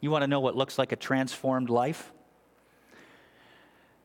you 0.00 0.10
want 0.10 0.22
to 0.22 0.26
know 0.26 0.40
what 0.40 0.56
looks 0.56 0.78
like 0.78 0.92
a 0.92 0.96
transformed 0.96 1.70
life, 1.70 2.12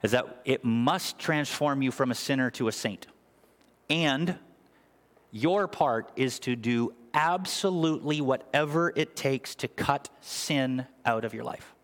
is 0.03 0.11
that 0.11 0.41
it 0.45 0.63
must 0.63 1.19
transform 1.19 1.81
you 1.81 1.91
from 1.91 2.11
a 2.11 2.15
sinner 2.15 2.49
to 2.51 2.67
a 2.67 2.71
saint. 2.71 3.07
And 3.89 4.37
your 5.31 5.67
part 5.67 6.11
is 6.15 6.39
to 6.39 6.55
do 6.55 6.93
absolutely 7.13 8.21
whatever 8.21 8.93
it 8.95 9.15
takes 9.15 9.55
to 9.55 9.67
cut 9.67 10.09
sin 10.21 10.85
out 11.05 11.25
of 11.25 11.33
your 11.33 11.43
life. 11.43 11.75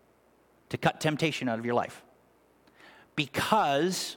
to 0.70 0.76
cut 0.76 1.00
temptation 1.00 1.48
out 1.48 1.58
of 1.58 1.64
your 1.64 1.74
life? 1.74 2.02
Because 3.16 4.16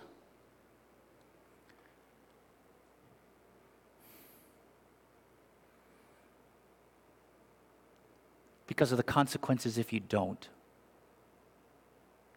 because 8.71 8.93
of 8.93 8.97
the 8.97 9.03
consequences 9.03 9.77
if 9.77 9.91
you 9.91 9.99
don't. 9.99 10.47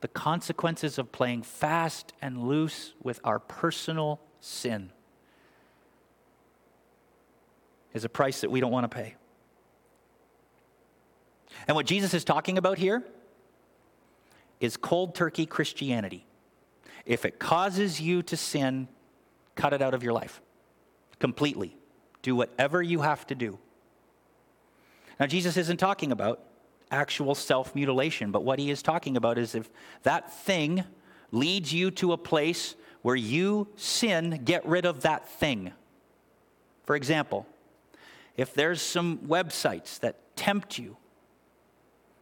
The 0.00 0.08
consequences 0.08 0.98
of 0.98 1.12
playing 1.12 1.44
fast 1.44 2.12
and 2.20 2.48
loose 2.48 2.92
with 3.00 3.20
our 3.22 3.38
personal 3.38 4.20
sin 4.40 4.90
is 7.92 8.04
a 8.04 8.08
price 8.08 8.40
that 8.40 8.50
we 8.50 8.58
don't 8.58 8.72
want 8.72 8.82
to 8.82 8.92
pay. 8.92 9.14
And 11.68 11.76
what 11.76 11.86
Jesus 11.86 12.14
is 12.14 12.24
talking 12.24 12.58
about 12.58 12.78
here 12.78 13.04
is 14.58 14.76
cold 14.76 15.14
turkey 15.14 15.46
Christianity. 15.46 16.26
If 17.06 17.24
it 17.24 17.38
causes 17.38 18.00
you 18.00 18.24
to 18.24 18.36
sin, 18.36 18.88
cut 19.54 19.72
it 19.72 19.80
out 19.80 19.94
of 19.94 20.02
your 20.02 20.12
life 20.12 20.42
completely. 21.20 21.76
Do 22.22 22.34
whatever 22.34 22.82
you 22.82 23.02
have 23.02 23.24
to 23.28 23.36
do. 23.36 23.60
Now, 25.18 25.26
Jesus 25.26 25.56
isn't 25.56 25.76
talking 25.76 26.12
about 26.12 26.40
actual 26.90 27.34
self 27.34 27.74
mutilation, 27.74 28.30
but 28.30 28.44
what 28.44 28.58
he 28.58 28.70
is 28.70 28.82
talking 28.82 29.16
about 29.16 29.38
is 29.38 29.54
if 29.54 29.70
that 30.02 30.32
thing 30.32 30.84
leads 31.30 31.72
you 31.72 31.90
to 31.92 32.12
a 32.12 32.18
place 32.18 32.74
where 33.02 33.16
you 33.16 33.68
sin, 33.76 34.40
get 34.44 34.64
rid 34.66 34.86
of 34.86 35.02
that 35.02 35.28
thing. 35.28 35.72
For 36.84 36.96
example, 36.96 37.46
if 38.36 38.54
there's 38.54 38.80
some 38.80 39.18
websites 39.18 40.00
that 40.00 40.36
tempt 40.36 40.78
you, 40.78 40.96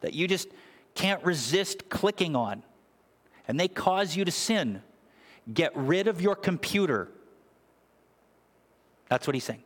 that 0.01 0.15
you 0.15 0.27
just 0.27 0.49
can't 0.95 1.23
resist 1.25 1.89
clicking 1.89 2.37
on, 2.37 2.63
and 3.49 3.59
they 3.59 3.69
cause 3.69 4.17
you 4.17 4.25
to 4.25 4.31
sin, 4.31 4.83
get 5.53 5.73
rid 5.77 6.09
of 6.09 6.21
your 6.21 6.35
computer. 6.35 7.09
That's 9.09 9.27
what 9.27 9.35
he's 9.35 9.45
saying. 9.45 9.63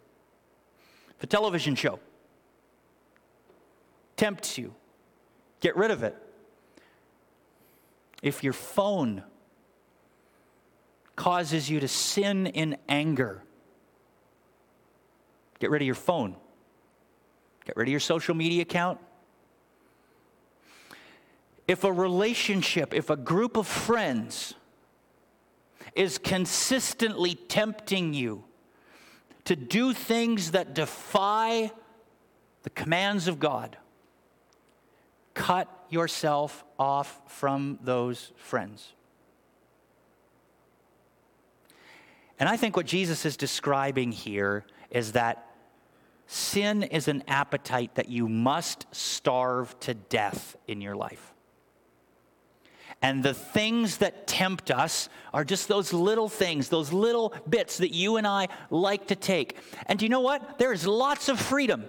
The 1.18 1.26
television 1.26 1.74
show 1.74 1.98
tempts 4.16 4.58
you, 4.58 4.74
get 5.60 5.76
rid 5.76 5.90
of 5.90 6.02
it. 6.02 6.16
If 8.22 8.42
your 8.42 8.52
phone 8.52 9.22
causes 11.14 11.70
you 11.70 11.80
to 11.80 11.88
sin 11.88 12.46
in 12.46 12.76
anger, 12.88 13.42
get 15.58 15.70
rid 15.70 15.82
of 15.82 15.86
your 15.86 15.94
phone. 15.94 16.36
Get 17.66 17.76
rid 17.76 17.88
of 17.88 17.90
your 17.90 18.00
social 18.00 18.34
media 18.34 18.62
account. 18.62 19.00
If 21.66 21.82
a 21.82 21.92
relationship, 21.92 22.94
if 22.94 23.10
a 23.10 23.16
group 23.16 23.56
of 23.56 23.66
friends 23.66 24.54
is 25.94 26.16
consistently 26.16 27.34
tempting 27.34 28.14
you 28.14 28.44
to 29.44 29.56
do 29.56 29.92
things 29.92 30.52
that 30.52 30.74
defy 30.74 31.72
the 32.62 32.70
commands 32.70 33.26
of 33.26 33.40
God, 33.40 33.76
cut 35.36 35.68
yourself 35.90 36.64
off 36.78 37.20
from 37.28 37.78
those 37.82 38.32
friends. 38.36 38.94
And 42.40 42.48
I 42.48 42.56
think 42.56 42.76
what 42.76 42.86
Jesus 42.86 43.24
is 43.24 43.36
describing 43.36 44.12
here 44.12 44.64
is 44.90 45.12
that 45.12 45.48
sin 46.26 46.82
is 46.82 47.06
an 47.06 47.22
appetite 47.28 47.94
that 47.94 48.08
you 48.08 48.28
must 48.28 48.86
starve 48.90 49.78
to 49.80 49.94
death 49.94 50.56
in 50.66 50.80
your 50.80 50.96
life. 50.96 51.32
And 53.02 53.22
the 53.22 53.34
things 53.34 53.98
that 53.98 54.26
tempt 54.26 54.70
us 54.70 55.08
are 55.32 55.44
just 55.44 55.68
those 55.68 55.92
little 55.92 56.28
things, 56.28 56.70
those 56.70 56.92
little 56.92 57.34
bits 57.48 57.78
that 57.78 57.94
you 57.94 58.16
and 58.16 58.26
I 58.26 58.48
like 58.70 59.08
to 59.08 59.16
take. 59.16 59.58
And 59.86 59.98
do 59.98 60.06
you 60.06 60.08
know 60.08 60.20
what? 60.20 60.58
There 60.58 60.72
is 60.72 60.86
lots 60.86 61.28
of 61.28 61.38
freedom 61.38 61.84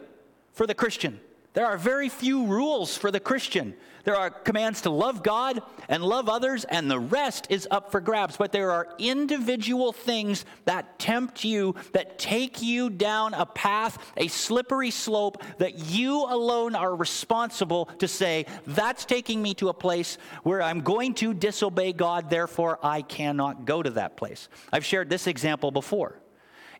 for 0.51 0.67
the 0.67 0.75
Christian. 0.75 1.19
There 1.57 1.65
are 1.65 1.79
very 1.79 2.07
few 2.07 2.45
rules 2.45 2.95
for 2.95 3.09
the 3.09 3.19
Christian. 3.19 3.73
There 4.03 4.15
are 4.15 4.29
commands 4.29 4.81
to 4.81 4.91
love 4.91 5.23
God 5.23 5.59
and 5.89 6.03
love 6.03 6.29
others, 6.29 6.65
and 6.65 6.87
the 6.87 6.99
rest 6.99 7.47
is 7.49 7.67
up 7.71 7.91
for 7.91 7.99
grabs. 7.99 8.37
But 8.37 8.51
there 8.51 8.69
are 8.69 8.89
individual 8.99 9.91
things 9.91 10.45
that 10.65 10.99
tempt 10.99 11.43
you, 11.43 11.73
that 11.93 12.19
take 12.19 12.61
you 12.61 12.91
down 12.91 13.33
a 13.33 13.47
path, 13.47 13.97
a 14.17 14.27
slippery 14.27 14.91
slope, 14.91 15.41
that 15.57 15.79
you 15.79 16.25
alone 16.25 16.75
are 16.75 16.95
responsible 16.95 17.85
to 17.97 18.07
say, 18.07 18.45
that's 18.67 19.03
taking 19.03 19.41
me 19.41 19.55
to 19.55 19.69
a 19.69 19.73
place 19.73 20.19
where 20.43 20.61
I'm 20.61 20.81
going 20.81 21.15
to 21.15 21.33
disobey 21.33 21.91
God, 21.91 22.29
therefore 22.29 22.77
I 22.83 23.01
cannot 23.01 23.65
go 23.65 23.81
to 23.81 23.89
that 23.89 24.15
place. 24.15 24.47
I've 24.71 24.85
shared 24.85 25.09
this 25.09 25.25
example 25.25 25.71
before. 25.71 26.19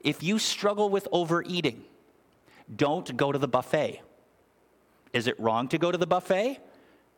If 0.02 0.22
you 0.22 0.38
struggle 0.38 0.92
with 0.92 1.08
overeating, 1.12 1.84
don't 2.76 3.18
go 3.18 3.32
to 3.32 3.40
the 3.40 3.48
buffet. 3.48 4.04
Is 5.14 5.28
it 5.28 5.40
wrong 5.40 5.68
to 5.70 5.78
go 5.78 5.92
to 5.92 5.98
the 5.98 6.08
buffet? 6.08 6.60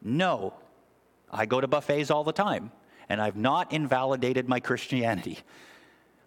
No. 0.01 0.53
I 1.31 1.45
go 1.45 1.61
to 1.61 1.67
buffets 1.67 2.09
all 2.09 2.23
the 2.23 2.31
time, 2.31 2.71
and 3.07 3.21
I've 3.21 3.35
not 3.35 3.71
invalidated 3.71 4.47
my 4.47 4.59
Christianity. 4.59 5.39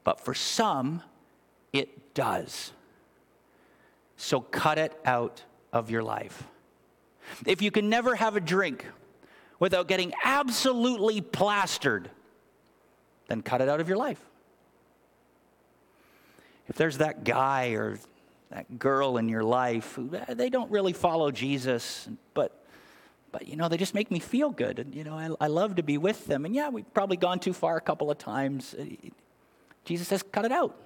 But 0.04 0.20
for 0.20 0.34
some, 0.34 1.02
it 1.72 2.14
does. 2.14 2.72
So 4.16 4.40
cut 4.40 4.78
it 4.78 4.98
out 5.04 5.42
of 5.72 5.90
your 5.90 6.02
life. 6.02 6.44
If 7.46 7.62
you 7.62 7.70
can 7.70 7.88
never 7.88 8.14
have 8.14 8.36
a 8.36 8.40
drink 8.40 8.86
without 9.58 9.88
getting 9.88 10.12
absolutely 10.24 11.20
plastered, 11.20 12.10
then 13.28 13.42
cut 13.42 13.60
it 13.60 13.68
out 13.68 13.80
of 13.80 13.88
your 13.88 13.96
life. 13.96 14.20
If 16.68 16.76
there's 16.76 16.98
that 16.98 17.24
guy 17.24 17.70
or 17.70 17.98
that 18.52 18.78
girl 18.78 19.16
in 19.16 19.28
your 19.28 19.42
life 19.42 19.94
who 19.94 20.14
eh, 20.14 20.34
they 20.34 20.50
don't 20.50 20.70
really 20.70 20.92
follow 20.92 21.30
Jesus, 21.30 22.08
but 22.34 22.64
but 23.32 23.48
you 23.48 23.56
know 23.56 23.68
they 23.68 23.78
just 23.78 23.94
make 23.94 24.10
me 24.10 24.18
feel 24.18 24.50
good, 24.50 24.78
and 24.78 24.94
you 24.94 25.04
know 25.04 25.16
I, 25.16 25.44
I 25.44 25.48
love 25.48 25.76
to 25.76 25.82
be 25.82 25.98
with 25.98 26.26
them. 26.26 26.44
And 26.44 26.54
yeah, 26.54 26.68
we've 26.68 26.92
probably 26.92 27.16
gone 27.16 27.40
too 27.40 27.54
far 27.54 27.76
a 27.76 27.80
couple 27.80 28.10
of 28.10 28.18
times. 28.18 28.74
Eh, 28.78 29.08
Jesus 29.84 30.08
says, 30.08 30.22
cut 30.22 30.44
it 30.44 30.52
out. 30.52 30.76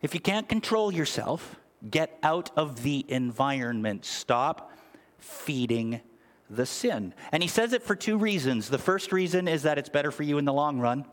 If 0.00 0.14
you 0.14 0.20
can't 0.20 0.48
control 0.48 0.92
yourself, 0.92 1.56
get 1.90 2.16
out 2.22 2.50
of 2.56 2.82
the 2.82 3.04
environment. 3.08 4.04
Stop 4.04 4.72
feeding 5.18 6.00
the 6.48 6.66
sin. 6.66 7.14
And 7.32 7.42
he 7.42 7.48
says 7.48 7.72
it 7.72 7.82
for 7.82 7.96
two 7.96 8.16
reasons. 8.16 8.68
The 8.68 8.78
first 8.78 9.12
reason 9.12 9.48
is 9.48 9.64
that 9.64 9.76
it's 9.76 9.88
better 9.88 10.10
for 10.10 10.22
you 10.22 10.38
in 10.38 10.44
the 10.44 10.52
long 10.52 10.78
run. 10.78 11.04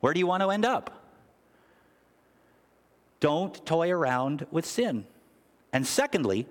Where 0.00 0.14
do 0.14 0.20
you 0.20 0.26
want 0.26 0.42
to 0.42 0.50
end 0.50 0.64
up? 0.64 1.01
Don't 3.22 3.64
toy 3.64 3.88
around 3.92 4.48
with 4.50 4.66
sin. 4.66 5.06
And 5.72 5.86
secondly, 5.86 6.48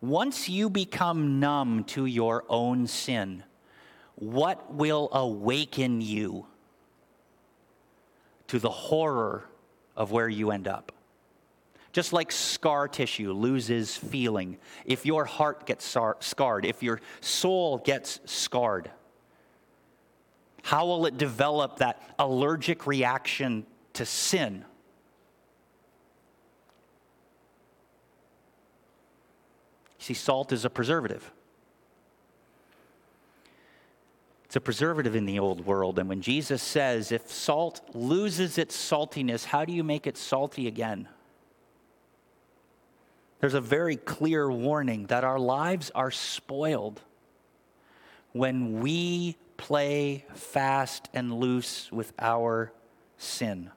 once 0.00 0.48
you 0.48 0.68
become 0.68 1.38
numb 1.38 1.84
to 1.84 2.04
your 2.04 2.44
own 2.48 2.88
sin, 2.88 3.44
what 4.16 4.74
will 4.74 5.08
awaken 5.12 6.00
you 6.00 6.46
to 8.48 8.58
the 8.58 8.68
horror 8.68 9.44
of 9.96 10.10
where 10.10 10.28
you 10.28 10.50
end 10.50 10.66
up? 10.66 10.90
Just 11.92 12.12
like 12.12 12.32
scar 12.32 12.88
tissue 12.88 13.32
loses 13.32 13.96
feeling, 13.96 14.58
if 14.84 15.06
your 15.06 15.26
heart 15.26 15.64
gets 15.64 15.96
scarred, 16.18 16.64
if 16.64 16.82
your 16.82 17.00
soul 17.20 17.78
gets 17.78 18.18
scarred, 18.24 18.90
how 20.64 20.86
will 20.86 21.06
it 21.06 21.16
develop 21.18 21.76
that 21.76 22.02
allergic 22.18 22.88
reaction 22.88 23.64
to 24.00 24.06
sin. 24.06 24.64
See, 29.98 30.14
salt 30.14 30.52
is 30.52 30.64
a 30.64 30.70
preservative. 30.70 31.30
It's 34.46 34.56
a 34.56 34.60
preservative 34.62 35.14
in 35.14 35.26
the 35.26 35.38
old 35.38 35.66
world. 35.66 35.98
And 35.98 36.08
when 36.08 36.22
Jesus 36.22 36.62
says, 36.62 37.12
if 37.12 37.30
salt 37.30 37.82
loses 37.92 38.56
its 38.56 38.74
saltiness, 38.74 39.44
how 39.44 39.66
do 39.66 39.72
you 39.74 39.84
make 39.84 40.06
it 40.06 40.16
salty 40.16 40.66
again? 40.66 41.06
There's 43.40 43.52
a 43.52 43.60
very 43.60 43.96
clear 43.96 44.50
warning 44.50 45.08
that 45.08 45.24
our 45.24 45.38
lives 45.38 45.90
are 45.94 46.10
spoiled 46.10 47.02
when 48.32 48.80
we 48.80 49.36
play 49.58 50.24
fast 50.32 51.10
and 51.12 51.34
loose 51.34 51.92
with 51.92 52.14
our 52.18 52.72
sin. 53.18 53.70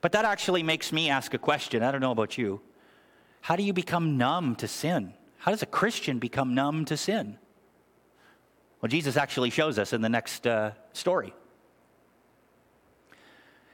But 0.00 0.12
that 0.12 0.24
actually 0.24 0.62
makes 0.62 0.92
me 0.92 1.10
ask 1.10 1.34
a 1.34 1.38
question. 1.38 1.82
I 1.82 1.90
don't 1.90 2.00
know 2.00 2.12
about 2.12 2.38
you. 2.38 2.60
How 3.42 3.56
do 3.56 3.62
you 3.62 3.72
become 3.72 4.18
numb 4.18 4.56
to 4.56 4.68
sin? 4.68 5.14
How 5.38 5.50
does 5.50 5.62
a 5.62 5.66
Christian 5.66 6.18
become 6.18 6.54
numb 6.54 6.84
to 6.86 6.96
sin? 6.96 7.38
Well, 8.80 8.88
Jesus 8.88 9.16
actually 9.16 9.50
shows 9.50 9.78
us 9.78 9.92
in 9.92 10.00
the 10.00 10.08
next 10.08 10.46
uh, 10.46 10.72
story. 10.92 11.34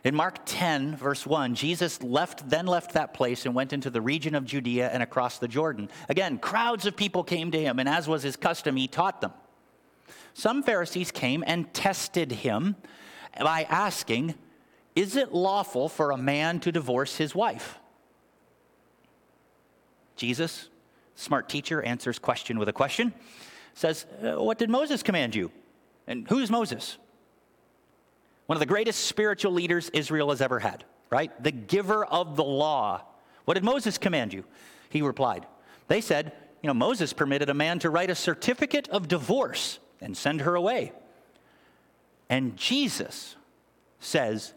In 0.05 0.15
Mark 0.15 0.39
10, 0.47 0.97
verse 0.97 1.27
1, 1.27 1.57
Jesus 1.57 2.01
left, 2.01 2.49
then 2.49 2.67
left 2.67 2.93
that 2.93 3.13
place 3.13 3.45
and 3.45 3.57
went 3.57 3.73
into 3.73 3.91
the 3.91 4.01
region 4.01 4.37
of 4.37 4.45
Judea 4.45 4.89
and 4.93 5.03
across 5.03 5.39
the 5.39 5.49
Jordan. 5.49 5.89
Again, 6.09 6.39
crowds 6.39 6.87
of 6.87 6.97
people 6.97 7.25
came 7.25 7.51
to 7.51 7.59
him, 7.61 7.81
and 7.81 7.89
as 7.89 8.07
was 8.07 8.23
his 8.23 8.37
custom, 8.37 8.77
he 8.77 8.87
taught 8.87 9.21
them. 9.21 9.33
Some 10.33 10.63
Pharisees 10.63 11.11
came 11.11 11.43
and 11.45 11.73
tested 11.75 12.31
him 12.31 12.77
by 13.41 13.65
asking, 13.69 14.37
Is 14.97 15.15
it 15.15 15.33
lawful 15.33 15.91
for 15.91 16.11
a 16.11 16.17
man 16.17 16.59
to 16.61 16.73
divorce 16.73 17.17
his 17.17 17.35
wife? 17.35 17.79
Jesus, 20.17 20.71
smart 21.15 21.51
teacher, 21.51 21.83
answers 21.83 22.19
question 22.19 22.59
with 22.59 22.69
a 22.71 22.73
question. 22.73 23.13
Says, 23.75 24.07
uh, 24.23 24.43
What 24.43 24.59
did 24.59 24.71
Moses 24.71 25.03
command 25.03 25.35
you? 25.35 25.53
And 26.07 26.27
who's 26.29 26.51
Moses? 26.51 26.97
One 28.47 28.57
of 28.57 28.61
the 28.61 28.67
greatest 28.67 29.05
spiritual 29.05 29.53
leaders 29.53 29.91
Israel 29.91 30.31
has 30.31 30.41
ever 30.41 30.61
had, 30.61 30.85
right? 31.11 31.31
The 31.43 31.53
giver 31.53 32.05
of 32.07 32.37
the 32.37 32.45
law. 32.45 33.03
What 33.45 33.55
did 33.55 33.65
Moses 33.65 33.99
command 33.99 34.33
you? 34.33 34.45
He 34.89 35.03
replied, 35.03 35.47
They 35.89 36.01
said, 36.01 36.33
You 36.63 36.69
know, 36.69 36.75
Moses 36.75 37.13
permitted 37.13 37.51
a 37.51 37.55
man 37.55 37.81
to 37.81 37.91
write 37.91 38.09
a 38.09 38.15
certificate 38.15 38.89
of 38.89 39.09
divorce 39.09 39.79
and 40.01 40.17
send 40.17 40.41
her 40.43 40.55
away. 40.55 40.93
And 42.31 42.57
Jesus 42.57 43.37
says, 44.01 44.55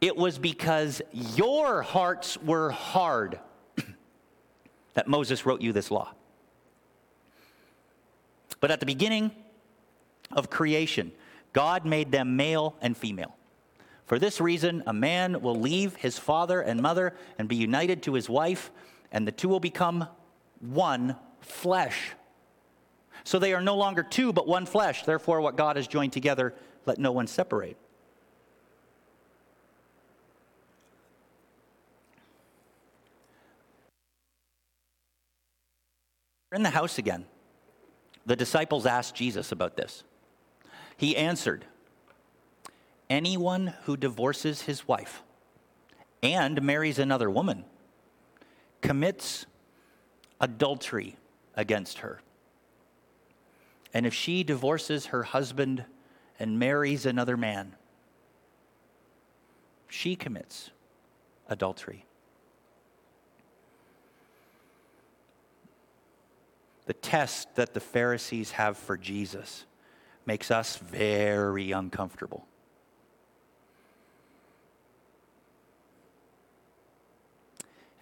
It 0.00 0.16
was 0.16 0.38
because 0.38 1.02
your 1.12 1.82
hearts 1.82 2.38
were 2.38 2.70
hard 2.70 3.38
that 4.94 5.08
Moses 5.08 5.44
wrote 5.44 5.60
you 5.60 5.72
this 5.72 5.90
law. 5.90 6.12
But 8.60 8.70
at 8.70 8.80
the 8.80 8.86
beginning 8.86 9.30
of 10.32 10.48
creation, 10.48 11.12
God 11.52 11.84
made 11.84 12.12
them 12.12 12.36
male 12.36 12.76
and 12.80 12.96
female. 12.96 13.36
For 14.06 14.18
this 14.18 14.40
reason, 14.40 14.82
a 14.86 14.92
man 14.92 15.40
will 15.40 15.54
leave 15.54 15.96
his 15.96 16.18
father 16.18 16.60
and 16.60 16.80
mother 16.80 17.14
and 17.38 17.48
be 17.48 17.56
united 17.56 18.02
to 18.04 18.14
his 18.14 18.28
wife, 18.28 18.70
and 19.12 19.26
the 19.26 19.32
two 19.32 19.48
will 19.48 19.60
become 19.60 20.08
one 20.60 21.16
flesh. 21.40 22.12
So 23.24 23.38
they 23.38 23.52
are 23.52 23.60
no 23.60 23.76
longer 23.76 24.02
two, 24.02 24.32
but 24.32 24.48
one 24.48 24.66
flesh. 24.66 25.04
Therefore, 25.04 25.40
what 25.40 25.56
God 25.56 25.76
has 25.76 25.86
joined 25.86 26.12
together, 26.12 26.54
let 26.86 26.98
no 26.98 27.12
one 27.12 27.26
separate. 27.26 27.76
In 36.52 36.62
the 36.62 36.70
house 36.70 36.98
again, 36.98 37.26
the 38.26 38.36
disciples 38.36 38.86
asked 38.86 39.14
Jesus 39.14 39.52
about 39.52 39.76
this. 39.76 40.02
He 40.96 41.16
answered, 41.16 41.64
Anyone 43.08 43.74
who 43.84 43.96
divorces 43.96 44.62
his 44.62 44.86
wife 44.86 45.22
and 46.22 46.60
marries 46.62 46.98
another 46.98 47.30
woman 47.30 47.64
commits 48.80 49.46
adultery 50.40 51.16
against 51.54 51.98
her. 51.98 52.20
And 53.92 54.06
if 54.06 54.14
she 54.14 54.44
divorces 54.44 55.06
her 55.06 55.24
husband 55.24 55.84
and 56.38 56.58
marries 56.58 57.06
another 57.06 57.36
man, 57.36 57.74
she 59.88 60.14
commits 60.14 60.70
adultery. 61.48 62.04
The 66.90 66.94
test 66.94 67.54
that 67.54 67.72
the 67.72 67.78
Pharisees 67.78 68.50
have 68.50 68.76
for 68.76 68.96
Jesus 68.96 69.64
makes 70.26 70.50
us 70.50 70.76
very 70.76 71.70
uncomfortable. 71.70 72.48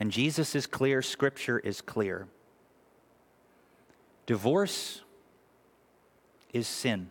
And 0.00 0.10
Jesus 0.10 0.54
is 0.54 0.66
clear, 0.66 1.02
Scripture 1.02 1.58
is 1.58 1.82
clear. 1.82 2.28
Divorce 4.24 5.02
is 6.54 6.66
sin. 6.66 7.10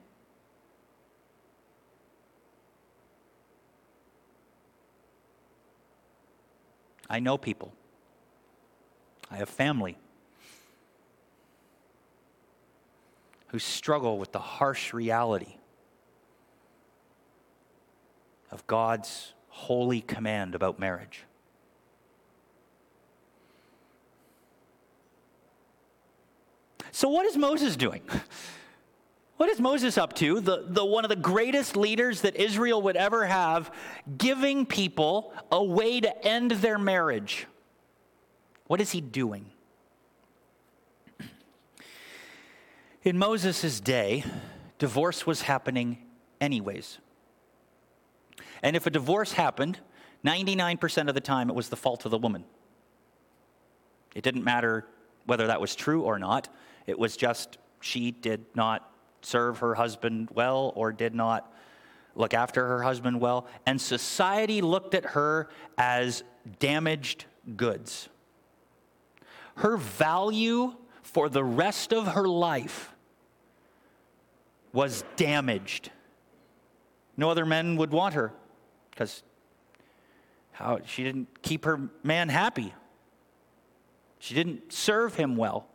I 7.08 7.20
know 7.20 7.38
people. 7.38 7.72
I 9.30 9.36
have 9.36 9.48
family 9.48 10.00
who 13.48 13.60
struggle 13.60 14.18
with 14.18 14.32
the 14.32 14.40
harsh 14.40 14.94
reality 14.94 15.56
of 18.52 18.66
God's 18.68 19.34
holy 19.50 20.02
command 20.02 20.56
about 20.56 20.80
marriage. 20.80 21.24
So, 26.92 27.10
what 27.10 27.26
is 27.26 27.38
Moses 27.38 27.76
doing? 27.76 28.02
What 29.38 29.50
is 29.50 29.60
Moses 29.60 30.00
up 30.00 30.14
to? 30.14 30.40
The, 30.40 30.66
the 30.68 30.84
one 30.84 31.06
of 31.06 31.10
the 31.10 31.16
greatest 31.16 31.78
leaders 31.78 32.22
that 32.22 32.36
Israel 32.36 32.82
would 32.82 32.96
ever 32.96 33.24
have, 33.28 33.72
giving 34.18 34.66
people 34.66 35.32
a 35.52 35.64
way 35.64 36.02
to 36.02 36.26
end 36.26 36.52
their 36.52 36.80
marriage. 36.80 37.46
What 38.66 38.82
is 38.82 38.92
he 38.92 39.00
doing? 39.00 39.46
In 43.04 43.18
Moses' 43.18 43.80
day, 43.80 44.24
divorce 44.80 45.26
was 45.26 45.44
happening 45.44 46.00
anyways. 46.42 46.98
And 48.64 48.76
if 48.76 48.86
a 48.86 48.90
divorce 48.90 49.34
happened, 49.34 49.80
99% 50.26 51.08
of 51.08 51.14
the 51.14 51.22
time 51.22 51.50
it 51.50 51.56
was 51.56 51.70
the 51.70 51.76
fault 51.76 52.06
of 52.06 52.12
the 52.12 52.18
woman. 52.18 52.44
It 54.16 54.24
didn't 54.24 54.44
matter 54.44 54.86
whether 55.26 55.48
that 55.48 55.62
was 55.62 55.76
true 55.76 56.04
or 56.04 56.18
not, 56.18 56.50
it 56.86 56.98
was 56.98 57.18
just 57.18 57.58
she 57.82 58.12
did 58.12 58.46
not 58.56 58.92
serve 59.22 59.60
her 59.60 59.76
husband 59.76 60.30
well 60.34 60.72
or 60.76 60.92
did 60.92 61.14
not 61.14 61.54
look 62.16 62.34
after 62.34 62.66
her 62.66 62.82
husband 62.82 63.20
well. 63.20 63.46
And 63.66 63.80
society 63.80 64.62
looked 64.62 64.96
at 64.96 65.06
her 65.06 65.50
as 65.78 66.24
damaged 66.60 67.26
goods. 67.56 68.10
Her 69.56 69.78
value 69.78 70.76
for 71.08 71.30
the 71.30 71.44
rest 71.44 71.94
of 71.94 72.06
her 72.06 72.28
life 72.28 72.94
was 74.74 75.06
damaged. 75.16 75.90
No 77.16 77.30
other 77.30 77.46
men 77.46 77.78
would 77.78 77.92
want 77.92 78.14
her 78.14 78.34
because 78.92 79.24
how 80.52 80.80
she 80.86 81.04
didn't 81.04 81.42
keep 81.42 81.64
her 81.64 81.90
man 82.04 82.28
happy. 82.28 82.74
She 84.20 84.36
didn't 84.36 84.74
serve 84.74 85.16
him 85.16 85.38
well. 85.38 85.68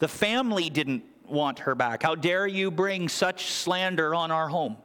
The 0.00 0.08
family 0.08 0.68
didn't 0.68 1.04
want 1.26 1.60
her 1.60 1.74
back. 1.74 2.02
How 2.02 2.14
dare 2.14 2.46
you 2.46 2.70
bring 2.70 3.08
such 3.08 3.46
slander 3.46 4.14
on 4.14 4.30
our 4.30 4.48
home? 4.48 4.76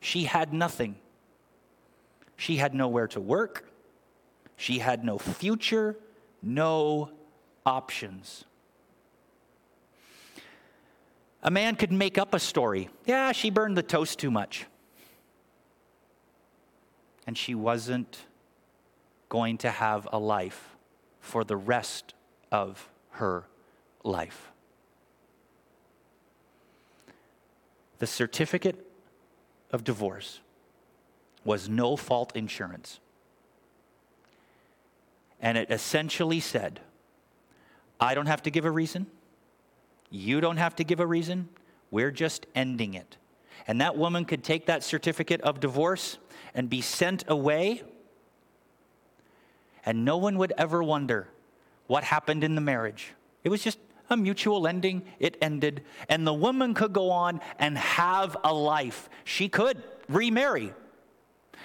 She 0.00 0.24
had 0.24 0.52
nothing. 0.52 0.96
She 2.36 2.56
had 2.56 2.74
nowhere 2.74 3.08
to 3.08 3.20
work. 3.20 3.72
She 4.56 4.80
had 4.80 5.02
no 5.02 5.18
future, 5.18 5.96
no 6.42 7.10
options. 7.64 8.44
A 11.42 11.50
man 11.50 11.76
could 11.76 11.92
make 11.92 12.18
up 12.18 12.34
a 12.34 12.38
story. 12.38 12.88
Yeah, 13.06 13.32
she 13.32 13.50
burned 13.50 13.76
the 13.76 13.82
toast 13.82 14.18
too 14.18 14.30
much. 14.30 14.66
And 17.26 17.36
she 17.36 17.54
wasn't 17.54 18.26
going 19.28 19.58
to 19.58 19.70
have 19.70 20.08
a 20.12 20.18
life 20.18 20.76
for 21.20 21.44
the 21.44 21.56
rest 21.56 22.14
of 22.50 22.88
her 23.10 23.44
life. 24.02 24.50
The 27.98 28.06
certificate 28.06 28.86
of 29.70 29.84
divorce 29.84 30.40
was 31.44 31.68
no 31.68 31.96
fault 31.96 32.34
insurance. 32.34 33.00
And 35.40 35.56
it 35.56 35.70
essentially 35.70 36.40
said, 36.40 36.80
I 38.00 38.14
don't 38.14 38.26
have 38.26 38.42
to 38.44 38.50
give 38.50 38.64
a 38.64 38.70
reason. 38.70 39.06
You 40.10 40.40
don't 40.40 40.56
have 40.56 40.76
to 40.76 40.84
give 40.84 41.00
a 41.00 41.06
reason. 41.06 41.48
We're 41.90 42.10
just 42.10 42.46
ending 42.54 42.94
it. 42.94 43.16
And 43.66 43.80
that 43.80 43.96
woman 43.96 44.24
could 44.24 44.42
take 44.42 44.66
that 44.66 44.82
certificate 44.82 45.40
of 45.42 45.60
divorce 45.60 46.18
and 46.54 46.70
be 46.70 46.80
sent 46.80 47.24
away, 47.28 47.82
and 49.84 50.04
no 50.04 50.16
one 50.16 50.38
would 50.38 50.52
ever 50.56 50.82
wonder 50.82 51.28
what 51.86 52.04
happened 52.04 52.44
in 52.44 52.54
the 52.54 52.60
marriage. 52.60 53.12
It 53.44 53.48
was 53.48 53.62
just 53.62 53.78
a 54.10 54.16
mutual 54.16 54.66
ending. 54.66 55.02
It 55.18 55.36
ended. 55.40 55.82
And 56.08 56.26
the 56.26 56.32
woman 56.32 56.74
could 56.74 56.92
go 56.92 57.10
on 57.10 57.40
and 57.58 57.76
have 57.76 58.36
a 58.44 58.52
life. 58.52 59.08
She 59.24 59.48
could 59.48 59.82
remarry. 60.08 60.72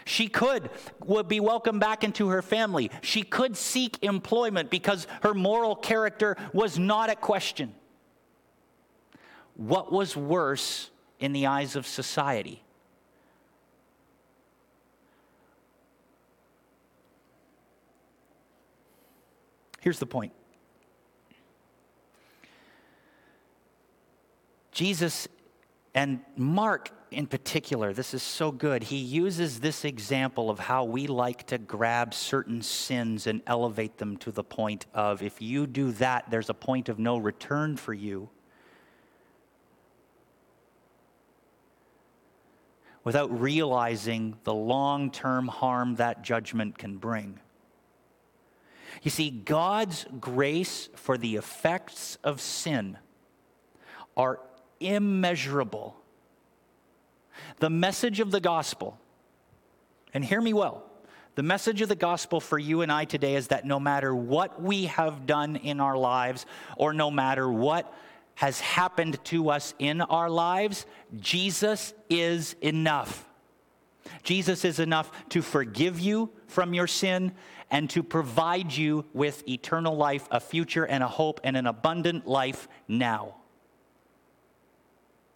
She 0.06 0.28
could 0.28 0.70
would 1.06 1.28
be 1.28 1.40
welcomed 1.40 1.80
back 1.80 2.04
into 2.04 2.30
her 2.30 2.42
family. 2.42 2.92
She 3.02 3.24
could 3.24 3.56
seek 3.56 3.98
employment 4.04 4.70
because 4.70 5.08
her 5.22 5.34
moral 5.34 5.76
character 5.76 6.38
was 6.54 6.78
not 6.78 7.10
at 7.10 7.22
question. 7.22 7.74
What 9.56 9.92
was 9.92 10.18
worse 10.18 10.90
in 11.20 11.32
the 11.34 11.46
eyes 11.46 11.76
of 11.76 11.86
society? 11.86 12.64
Here's 19.84 20.00
the 20.00 20.06
point. 20.06 20.32
Jesus 24.72 25.28
and 25.94 26.22
Mark 26.36 26.90
in 27.14 27.28
particular, 27.28 27.94
this 27.94 28.14
is 28.14 28.24
so 28.24 28.52
good. 28.52 28.84
He 28.84 28.98
uses 28.98 29.60
this 29.60 29.86
example 29.86 30.50
of 30.50 30.60
how 30.60 30.84
we 30.84 31.08
like 31.08 31.48
to 31.48 31.58
grab 31.58 32.14
certain 32.14 32.62
sins 32.62 33.28
and 33.28 33.42
elevate 33.48 33.98
them 33.98 34.18
to 34.18 34.32
the 34.32 34.44
point 34.44 34.86
of 34.94 35.22
if 35.22 35.42
you 35.42 35.68
do 35.68 35.92
that, 35.94 36.30
there's 36.30 36.50
a 36.50 36.54
point 36.54 36.90
of 36.90 37.00
no 37.00 37.18
return 37.18 37.78
for 37.78 37.94
you. 37.94 38.30
Without 43.04 43.40
realizing 43.40 44.36
the 44.44 44.54
long 44.54 45.12
term 45.12 45.48
harm 45.48 45.96
that 45.96 46.24
judgment 46.24 46.78
can 46.78 46.98
bring. 46.98 47.40
You 49.02 49.12
see, 49.12 49.30
God's 49.30 50.06
grace 50.20 50.90
for 50.96 51.18
the 51.18 51.36
effects 51.36 52.18
of 52.24 52.40
sin 52.40 52.98
are 54.16 54.40
immeasurable. 54.80 56.03
The 57.60 57.70
message 57.70 58.20
of 58.20 58.32
the 58.32 58.40
gospel, 58.40 59.00
and 60.14 60.24
hear 60.24 60.42
me 60.42 60.54
well, 60.54 60.90
the 61.36 61.44
message 61.44 61.82
of 61.82 61.90
the 61.90 61.96
gospel 61.96 62.40
for 62.40 62.60
you 62.60 62.82
and 62.82 62.92
I 62.92 63.06
today 63.06 63.36
is 63.36 63.48
that 63.48 63.66
no 63.66 63.80
matter 63.80 64.14
what 64.14 64.62
we 64.62 64.86
have 64.86 65.26
done 65.26 65.56
in 65.56 65.80
our 65.80 65.98
lives, 65.98 66.46
or 66.78 66.94
no 66.94 67.10
matter 67.10 67.52
what 67.52 67.92
has 68.36 68.60
happened 68.60 69.24
to 69.26 69.50
us 69.50 69.74
in 69.80 70.02
our 70.02 70.30
lives, 70.30 70.86
Jesus 71.20 71.94
is 72.10 72.56
enough. 72.62 73.28
Jesus 74.24 74.66
is 74.66 74.80
enough 74.80 75.12
to 75.30 75.42
forgive 75.42 76.00
you 76.00 76.30
from 76.48 76.74
your 76.74 76.88
sin 76.88 77.32
and 77.72 77.90
to 77.90 78.04
provide 78.04 78.72
you 78.76 79.06
with 79.14 79.48
eternal 79.48 79.96
life, 79.96 80.28
a 80.30 80.40
future, 80.40 80.86
and 80.86 81.04
a 81.04 81.08
hope, 81.08 81.40
and 81.44 81.58
an 81.58 81.66
abundant 81.66 82.28
life 82.28 82.68
now. 82.88 83.36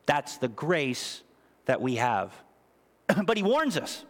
That's 0.06 0.38
the 0.38 0.48
grace 0.48 1.24
that 1.68 1.82
we 1.82 1.96
have. 1.96 2.34
but 3.26 3.38
he 3.38 3.44
warns 3.44 3.78
us. 3.78 4.04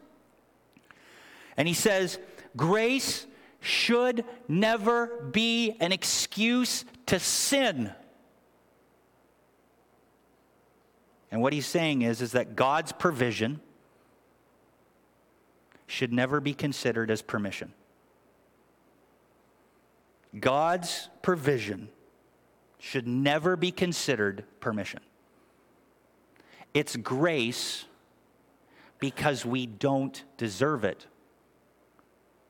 And 1.57 1.67
he 1.67 1.73
says, 1.73 2.17
grace 2.55 3.27
should 3.59 4.23
never 4.47 5.07
be 5.31 5.75
an 5.79 5.91
excuse 5.91 6.85
to 7.07 7.19
sin. 7.19 7.91
And 11.29 11.41
what 11.41 11.51
he's 11.51 11.65
saying 11.65 12.03
is, 12.03 12.21
is 12.21 12.31
that 12.31 12.55
God's 12.55 12.91
provision 12.91 13.59
should 15.87 16.13
never 16.13 16.39
be 16.39 16.53
considered 16.53 17.11
as 17.11 17.21
permission. 17.21 17.73
God's 20.39 21.09
provision 21.21 21.89
should 22.79 23.07
never 23.07 23.55
be 23.55 23.71
considered 23.71 24.43
permission. 24.59 24.99
It's 26.77 26.95
grace 26.95 27.85
because 28.99 29.43
we 29.43 29.65
don't 29.65 30.23
deserve 30.37 30.83
it. 30.83 31.07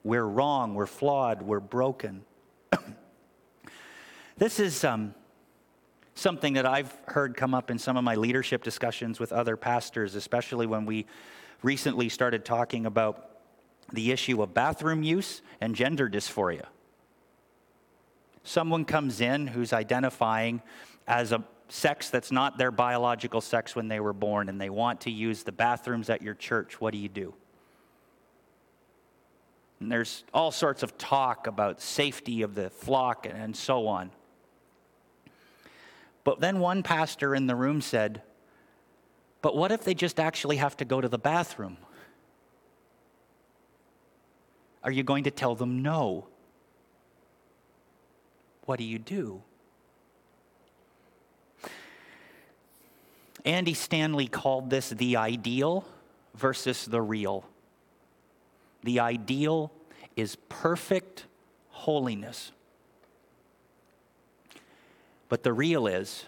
We're 0.03 0.25
wrong, 0.25 0.75
we're 0.75 0.85
flawed, 0.85 1.41
we're 1.41 1.61
broken. 1.61 2.25
this 4.37 4.59
is 4.59 4.83
um, 4.83 5.15
something 6.13 6.55
that 6.55 6.65
I've 6.65 6.93
heard 7.05 7.37
come 7.37 7.53
up 7.53 7.71
in 7.71 7.79
some 7.79 7.95
of 7.95 8.03
my 8.03 8.15
leadership 8.15 8.65
discussions 8.65 9.17
with 9.17 9.31
other 9.31 9.55
pastors, 9.55 10.13
especially 10.13 10.67
when 10.67 10.85
we 10.85 11.05
recently 11.63 12.09
started 12.09 12.43
talking 12.43 12.85
about 12.85 13.29
the 13.93 14.11
issue 14.11 14.43
of 14.43 14.53
bathroom 14.53 15.03
use 15.03 15.41
and 15.61 15.73
gender 15.73 16.09
dysphoria. 16.09 16.65
Someone 18.43 18.83
comes 18.83 19.21
in 19.21 19.47
who's 19.47 19.71
identifying 19.71 20.61
as 21.07 21.31
a 21.31 21.45
sex 21.69 22.09
that's 22.09 22.31
not 22.31 22.57
their 22.57 22.71
biological 22.71 23.41
sex 23.41 23.75
when 23.75 23.87
they 23.87 23.99
were 23.99 24.13
born 24.13 24.49
and 24.49 24.59
they 24.59 24.69
want 24.69 25.01
to 25.01 25.11
use 25.11 25.43
the 25.43 25.51
bathrooms 25.51 26.09
at 26.09 26.21
your 26.21 26.33
church, 26.33 26.79
what 26.79 26.91
do 26.91 26.97
you 26.97 27.09
do? 27.09 27.33
And 29.79 29.91
there's 29.91 30.23
all 30.33 30.51
sorts 30.51 30.81
of 30.83 30.97
talk 30.97 31.47
about 31.47 31.81
safety 31.81 32.41
of 32.41 32.55
the 32.55 32.69
flock 32.69 33.27
and 33.29 33.55
so 33.55 33.87
on. 33.87 34.11
But 36.23 36.39
then 36.39 36.59
one 36.59 36.83
pastor 36.83 37.35
in 37.35 37.47
the 37.47 37.55
room 37.55 37.81
said, 37.81 38.21
But 39.41 39.55
what 39.55 39.71
if 39.71 39.83
they 39.83 39.93
just 39.93 40.19
actually 40.19 40.57
have 40.57 40.75
to 40.77 40.85
go 40.85 40.99
to 40.99 41.07
the 41.07 41.19
bathroom? 41.19 41.77
Are 44.83 44.91
you 44.91 45.03
going 45.03 45.25
to 45.25 45.31
tell 45.31 45.55
them 45.55 45.81
no? 45.81 46.27
What 48.65 48.79
do 48.79 48.83
you 48.83 48.99
do? 48.99 49.43
Andy 53.47 53.73
Stanley 53.73 54.27
called 54.27 54.69
this 54.69 54.89
the 54.89 55.15
ideal 55.15 55.85
versus 56.35 56.85
the 56.85 57.01
real. 57.01 57.45
The 58.83 58.99
ideal 58.99 59.71
is 60.17 60.35
perfect 60.49 61.27
holiness. 61.69 62.51
But 65.29 65.43
the 65.43 65.53
real 65.53 65.87
is, 65.87 66.25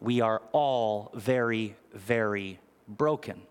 we 0.00 0.20
are 0.20 0.40
all 0.52 1.10
very, 1.14 1.74
very 1.92 2.60
broken. 2.86 3.42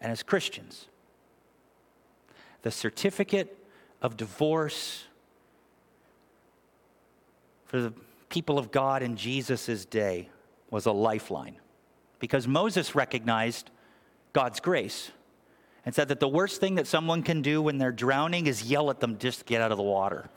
And 0.00 0.12
as 0.12 0.22
Christians, 0.22 0.86
the 2.62 2.70
certificate 2.70 3.58
of 4.00 4.16
divorce 4.16 5.02
for 7.66 7.80
the 7.80 7.92
people 8.34 8.58
of 8.58 8.72
God 8.72 9.04
in 9.04 9.16
Jesus' 9.16 9.84
day 9.84 10.28
was 10.68 10.86
a 10.86 10.90
lifeline 10.90 11.54
because 12.18 12.48
Moses 12.48 12.96
recognized 12.96 13.70
God's 14.32 14.58
grace 14.58 15.12
and 15.86 15.94
said 15.94 16.08
that 16.08 16.18
the 16.18 16.26
worst 16.26 16.60
thing 16.60 16.74
that 16.74 16.88
someone 16.88 17.22
can 17.22 17.42
do 17.42 17.62
when 17.62 17.78
they're 17.78 17.92
drowning 17.92 18.48
is 18.48 18.64
yell 18.64 18.90
at 18.90 18.98
them, 18.98 19.18
just 19.18 19.46
get 19.46 19.60
out 19.60 19.70
of 19.70 19.76
the 19.76 19.84
water. 19.84 20.28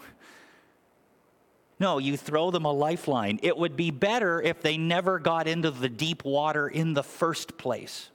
No, 1.79 1.97
you 1.97 2.17
throw 2.17 2.51
them 2.51 2.65
a 2.65 2.71
lifeline. 2.71 3.39
It 3.41 3.57
would 3.57 3.75
be 3.75 3.89
better 3.89 4.43
if 4.43 4.61
they 4.61 4.77
never 4.77 5.17
got 5.17 5.47
into 5.47 5.71
the 5.71 5.89
deep 5.89 6.23
water 6.23 6.67
in 6.67 6.93
the 6.93 7.03
first 7.03 7.57
place. 7.57 8.11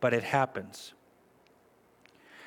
But 0.00 0.14
it 0.14 0.24
happens. 0.24 0.94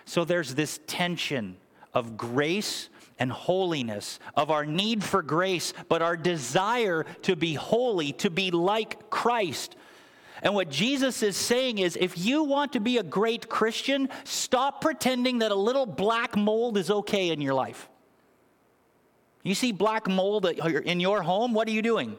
So 0.04 0.25
there's 0.25 0.56
this 0.56 0.82
tension 0.88 1.56
of 1.93 2.17
grace 2.17 2.89
and 3.17 3.32
holiness, 3.32 4.19
of 4.36 4.51
our 4.51 4.65
need 4.65 5.04
for 5.04 5.21
grace, 5.21 5.73
but 5.88 6.01
our 6.01 6.17
desire 6.17 7.06
to 7.23 7.36
be 7.36 7.54
holy, 7.54 8.12
to 8.13 8.30
be 8.30 8.51
like 8.51 9.10
Christ. 9.10 9.75
And 10.41 10.54
what 10.54 10.69
Jesus 10.69 11.23
is 11.23 11.38
saying 11.38 11.78
is 11.78 11.97
if 11.99 12.17
you 12.17 12.43
want 12.43 12.73
to 12.73 12.80
be 12.80 12.97
a 12.97 13.04
great 13.04 13.49
Christian, 13.49 14.10
stop 14.25 14.82
pretending 14.82 15.39
that 15.39 15.51
a 15.51 15.56
little 15.56 15.86
black 15.86 16.36
mold 16.36 16.78
is 16.78 16.91
okay 16.91 17.30
in 17.30 17.41
your 17.41 17.54
life. 17.54 17.89
You 19.43 19.56
see 19.56 19.71
black 19.71 20.08
mold 20.08 20.45
in 20.45 20.99
your 20.99 21.21
home, 21.21 21.54
what 21.54 21.67
are 21.67 21.71
you 21.71 21.82
doing? 21.82 22.17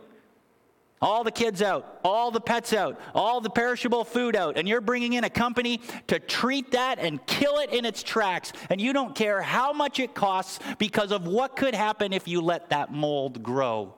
All 1.02 1.24
the 1.24 1.30
kids 1.30 1.61
out, 1.61 2.00
all 2.02 2.30
the 2.30 2.40
pets 2.40 2.72
out, 2.72 2.98
all 3.14 3.42
the 3.42 3.50
perishable 3.50 4.02
food 4.02 4.35
out, 4.35 4.56
and 4.56 4.66
you're 4.66 4.80
bringing 4.80 5.12
in 5.12 5.24
a 5.24 5.30
company 5.30 5.82
to 6.06 6.18
treat 6.18 6.70
that 6.70 6.98
and 6.98 7.24
kill 7.26 7.59
it 7.59 7.70
in 7.70 7.85
its 7.85 8.02
tracks. 8.02 8.52
And 8.70 8.80
you 8.80 8.94
don't 8.94 9.14
care 9.14 9.42
how 9.42 9.74
much 9.74 10.00
it 10.00 10.14
costs 10.14 10.59
because 10.78 11.12
of 11.12 11.26
what 11.26 11.54
could 11.54 11.74
happen 11.74 12.14
if 12.14 12.26
you 12.26 12.40
let 12.40 12.70
that 12.70 12.92
mold 12.92 13.42
grow. 13.42 13.94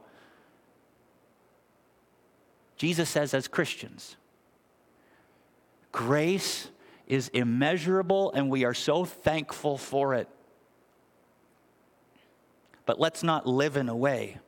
Jesus 2.76 3.08
says, 3.08 3.32
as 3.32 3.46
Christians, 3.46 4.16
grace 5.92 6.68
is 7.06 7.28
immeasurable 7.28 8.32
and 8.32 8.50
we 8.50 8.64
are 8.64 8.74
so 8.74 9.04
thankful 9.04 9.78
for 9.78 10.14
it. 10.14 10.28
But 12.86 12.98
let's 12.98 13.22
not 13.22 13.46
live 13.46 13.76
in 13.76 13.88
a 13.88 13.96
way 13.96 14.38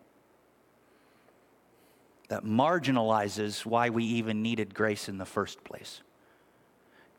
that 2.31 2.45
marginalizes 2.45 3.67
why 3.67 3.91
we 3.91 4.05
even 4.05 4.41
needed 4.41 4.73
grace 4.73 5.09
in 5.09 5.19
the 5.19 5.25
first 5.25 5.65
place. 5.65 6.01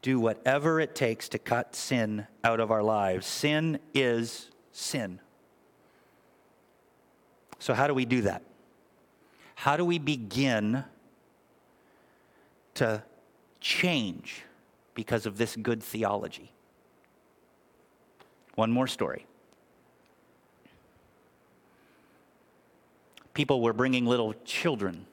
Do 0.01 0.21
whatever 0.21 0.79
it 0.79 0.95
takes 0.95 1.27
to 1.29 1.37
cut 1.37 1.75
sin 1.75 2.27
out 2.45 2.61
of 2.61 2.71
our 2.71 2.81
lives. 2.81 3.27
Sin 3.27 3.79
is 3.93 4.49
sin. 4.71 5.19
So, 7.59 7.73
how 7.73 7.87
do 7.87 7.93
we 7.93 8.05
do 8.05 8.21
that? 8.21 8.41
How 9.55 9.75
do 9.75 9.83
we 9.83 9.99
begin 9.99 10.85
to 12.75 13.03
change 13.59 14.43
because 14.95 15.25
of 15.25 15.37
this 15.37 15.57
good 15.57 15.83
theology? 15.83 16.53
One 18.55 18.71
more 18.71 18.87
story. 18.87 19.25
People 23.33 23.61
were 23.61 23.73
bringing 23.73 24.05
little 24.05 24.33
children 24.45 25.05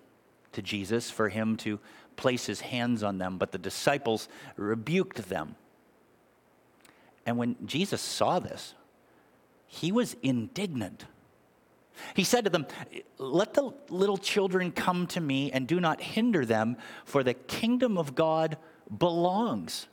to 0.53 0.63
Jesus 0.63 1.11
for 1.11 1.29
him 1.29 1.57
to 1.59 1.79
place 2.17 2.47
his 2.47 2.61
hands 2.61 3.03
on 3.03 3.19
them, 3.19 3.39
but 3.39 3.53
the 3.53 3.59
disciples 3.59 4.29
rebuked 4.57 5.29
them. 5.29 5.55
And 7.25 7.37
when 7.37 7.57
Jesus 7.67 8.01
saw 8.01 8.39
this, 8.39 8.75
he 9.67 9.93
was 9.93 10.17
indignant. 10.23 11.05
He 12.15 12.25
said 12.25 12.45
to 12.45 12.51
them, 12.51 12.67
Let 13.19 13.55
the 13.55 13.73
little 13.89 14.17
children 14.17 14.73
come 14.73 15.07
to 15.09 15.21
me 15.21 15.53
and 15.53 15.67
do 15.67 15.79
not 15.79 16.01
hinder 16.01 16.45
them, 16.45 16.77
for 17.05 17.23
the 17.23 17.35
kingdom 17.35 17.99
of 17.99 18.15
God 18.15 18.57
belongs 18.97 19.87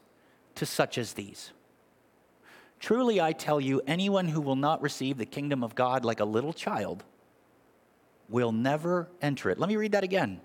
to 0.55 0.65
such 0.65 0.97
as 0.97 1.13
these. 1.13 1.51
Truly, 2.79 3.19
I 3.19 3.33
tell 3.33 3.59
you, 3.59 3.81
anyone 3.87 4.27
who 4.29 4.41
will 4.41 4.55
not 4.55 4.81
receive 4.81 5.17
the 5.17 5.25
kingdom 5.25 5.63
of 5.63 5.75
God 5.75 6.05
like 6.05 6.19
a 6.19 6.25
little 6.25 6.53
child 6.53 7.03
will 8.29 8.51
never 8.51 9.07
enter 9.21 9.49
it. 9.49 9.59
Let 9.59 9.69
me 9.69 9.75
read 9.75 9.91
that 9.93 10.03
again. 10.03 10.41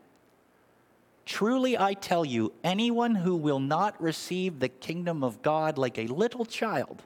Truly, 1.25 1.79
I 1.79 1.95
tell 1.95 2.25
you, 2.25 2.53
anyone 2.64 3.14
who 3.14 3.37
will 3.37 3.61
not 3.61 4.01
receive 4.03 4.59
the 4.59 4.69
kingdom 4.69 5.23
of 5.23 5.43
God 5.43 5.79
like 5.79 5.99
a 5.99 6.07
little 6.07 6.45
child 6.45 7.03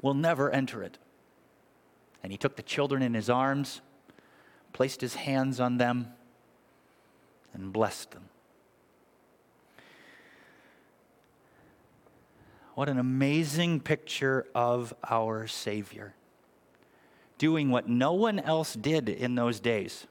will 0.00 0.14
never 0.14 0.50
enter 0.50 0.82
it. 0.82 0.98
And 2.22 2.32
he 2.32 2.38
took 2.38 2.56
the 2.56 2.62
children 2.62 3.02
in 3.02 3.14
his 3.14 3.28
arms, 3.28 3.80
placed 4.72 5.00
his 5.00 5.14
hands 5.14 5.60
on 5.60 5.78
them, 5.78 6.12
and 7.52 7.72
blessed 7.72 8.12
them. 8.12 8.24
What 12.74 12.88
an 12.88 12.98
amazing 12.98 13.80
picture 13.80 14.46
of 14.54 14.94
our 15.08 15.46
Savior. 15.46 16.14
Doing 17.42 17.70
what 17.70 17.88
no 17.88 18.12
one 18.12 18.38
else 18.38 18.72
did 18.72 19.08
in 19.08 19.34
those 19.34 19.58
days. 19.58 20.06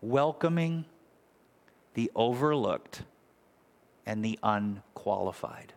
Welcoming 0.00 0.84
the 1.94 2.08
overlooked 2.14 3.02
and 4.06 4.24
the 4.24 4.38
unqualified. 4.40 5.72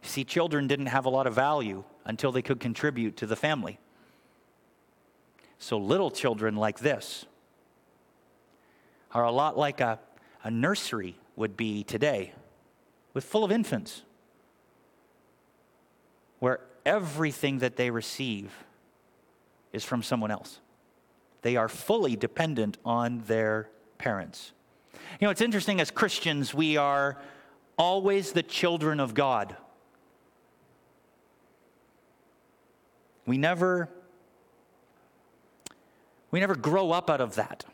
See, 0.00 0.24
children 0.24 0.66
didn't 0.66 0.86
have 0.86 1.04
a 1.04 1.10
lot 1.10 1.26
of 1.26 1.34
value 1.34 1.84
until 2.06 2.32
they 2.32 2.40
could 2.40 2.60
contribute 2.60 3.18
to 3.18 3.26
the 3.26 3.36
family. 3.36 3.78
So, 5.58 5.76
little 5.76 6.10
children 6.10 6.56
like 6.56 6.78
this 6.78 7.26
are 9.10 9.24
a 9.24 9.30
lot 9.30 9.58
like 9.58 9.82
a, 9.82 9.98
a 10.42 10.50
nursery 10.50 11.18
would 11.36 11.58
be 11.58 11.84
today, 11.84 12.32
with 13.12 13.22
full 13.22 13.44
of 13.44 13.52
infants, 13.52 14.04
where 16.42 16.58
everything 16.84 17.60
that 17.60 17.76
they 17.76 17.88
receive 17.88 18.52
is 19.72 19.84
from 19.84 20.02
someone 20.02 20.32
else. 20.32 20.58
They 21.42 21.54
are 21.54 21.68
fully 21.68 22.16
dependent 22.16 22.78
on 22.84 23.22
their 23.28 23.68
parents. 23.96 24.50
You 25.20 25.28
know, 25.28 25.30
it's 25.30 25.40
interesting 25.40 25.80
as 25.80 25.92
Christians, 25.92 26.52
we 26.52 26.76
are 26.76 27.16
always 27.78 28.32
the 28.32 28.42
children 28.42 28.98
of 28.98 29.14
God. 29.14 29.56
We 33.24 33.38
never 33.38 33.88
we 36.32 36.40
never 36.40 36.56
grow 36.56 36.90
up 36.90 37.08
out 37.08 37.20
of 37.20 37.36
that. 37.36 37.64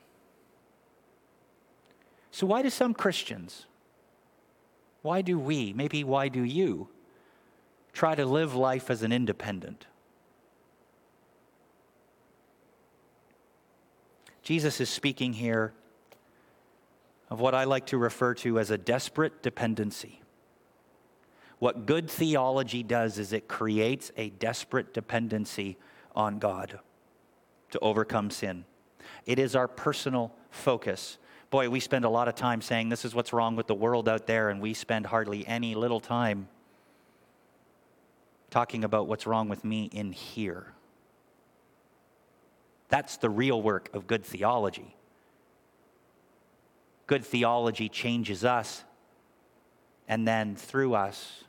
So, 2.33 2.47
why 2.47 2.61
do 2.61 2.69
some 2.69 2.93
Christians, 2.93 3.65
why 5.01 5.23
do 5.23 5.39
we, 5.39 5.73
maybe 5.73 6.05
why 6.05 6.29
do 6.29 6.43
you, 6.43 6.91
try 7.99 8.15
to 8.15 8.25
live 8.25 8.55
life 8.55 8.91
as 8.91 9.03
an 9.03 9.11
independent? 9.11 9.85
Jesus 14.45 14.81
is 14.81 14.89
speaking 14.89 15.33
here 15.33 15.73
of 17.29 17.41
what 17.41 17.57
I 17.57 17.65
like 17.65 17.87
to 17.87 17.99
refer 17.99 18.35
to 18.35 18.61
as 18.61 18.71
a 18.71 18.79
desperate 18.79 19.43
dependency. 19.43 20.23
What 21.59 21.87
good 21.87 22.09
theology 22.09 22.85
does 22.85 23.19
is 23.19 23.33
it 23.33 23.49
creates 23.49 24.13
a 24.17 24.31
desperate 24.31 24.95
dependency 24.95 25.77
on 26.15 26.39
God 26.39 26.79
to 27.73 27.81
overcome 27.81 28.31
sin. 28.31 28.65
It 29.27 29.41
is 29.41 29.57
our 29.57 29.67
personal 29.67 30.33
focus. 30.51 31.19
Boy, 31.51 31.69
we 31.69 31.81
spend 31.81 32.05
a 32.05 32.09
lot 32.09 32.29
of 32.29 32.37
time 32.37 32.61
saying 32.61 32.91
this 32.91 33.05
is 33.05 33.13
what's 33.13 33.33
wrong 33.33 33.57
with 33.57 33.67
the 33.67 33.75
world 33.75 34.09
out 34.09 34.29
there, 34.29 34.51
and 34.51 34.61
we 34.61 34.73
spend 34.73 35.07
hardly 35.07 35.45
any 35.49 35.75
little 35.75 35.99
time 35.99 36.49
talking 38.51 38.85
about 38.85 39.07
what's 39.07 39.27
wrong 39.27 39.49
with 39.49 39.65
me 39.65 39.91
in 39.93 40.13
here. 40.13 40.73
That's 42.89 43.17
the 43.19 43.29
real 43.29 43.61
work 43.61 43.91
of 43.95 44.07
good 44.07 44.25
theology. 44.25 44.97
Good 47.07 47.25
theology 47.25 47.89
changes 47.89 48.45
us, 48.45 48.85
and 50.07 50.27
then 50.27 50.57
through 50.57 50.95
us, 50.95 51.45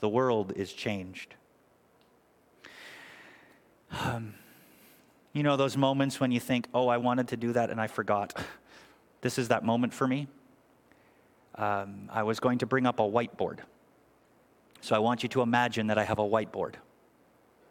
the 0.00 0.08
world 0.08 0.52
is 0.56 0.72
changed. 0.72 1.34
Um, 3.92 4.34
you 5.32 5.42
know, 5.42 5.56
those 5.56 5.76
moments 5.76 6.20
when 6.20 6.32
you 6.32 6.40
think, 6.40 6.68
oh, 6.74 6.88
I 6.88 6.96
wanted 6.96 7.28
to 7.28 7.36
do 7.36 7.52
that 7.52 7.70
and 7.70 7.80
I 7.80 7.86
forgot. 7.86 8.34
This 9.22 9.38
is 9.38 9.48
that 9.48 9.62
moment 9.62 9.92
for 9.92 10.08
me. 10.08 10.28
Um, 11.56 12.08
I 12.10 12.22
was 12.22 12.40
going 12.40 12.56
to 12.60 12.66
bring 12.66 12.86
up 12.86 13.00
a 13.00 13.02
whiteboard. 13.02 13.58
So 14.80 14.96
I 14.96 14.98
want 14.98 15.22
you 15.22 15.28
to 15.30 15.42
imagine 15.42 15.88
that 15.88 15.98
I 15.98 16.04
have 16.04 16.18
a 16.18 16.24
whiteboard. 16.24 16.74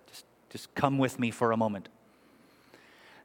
Just, 0.08 0.26
just 0.50 0.74
come 0.76 0.98
with 0.98 1.20
me 1.20 1.32
for 1.32 1.52
a 1.52 1.58
moment. 1.58 1.90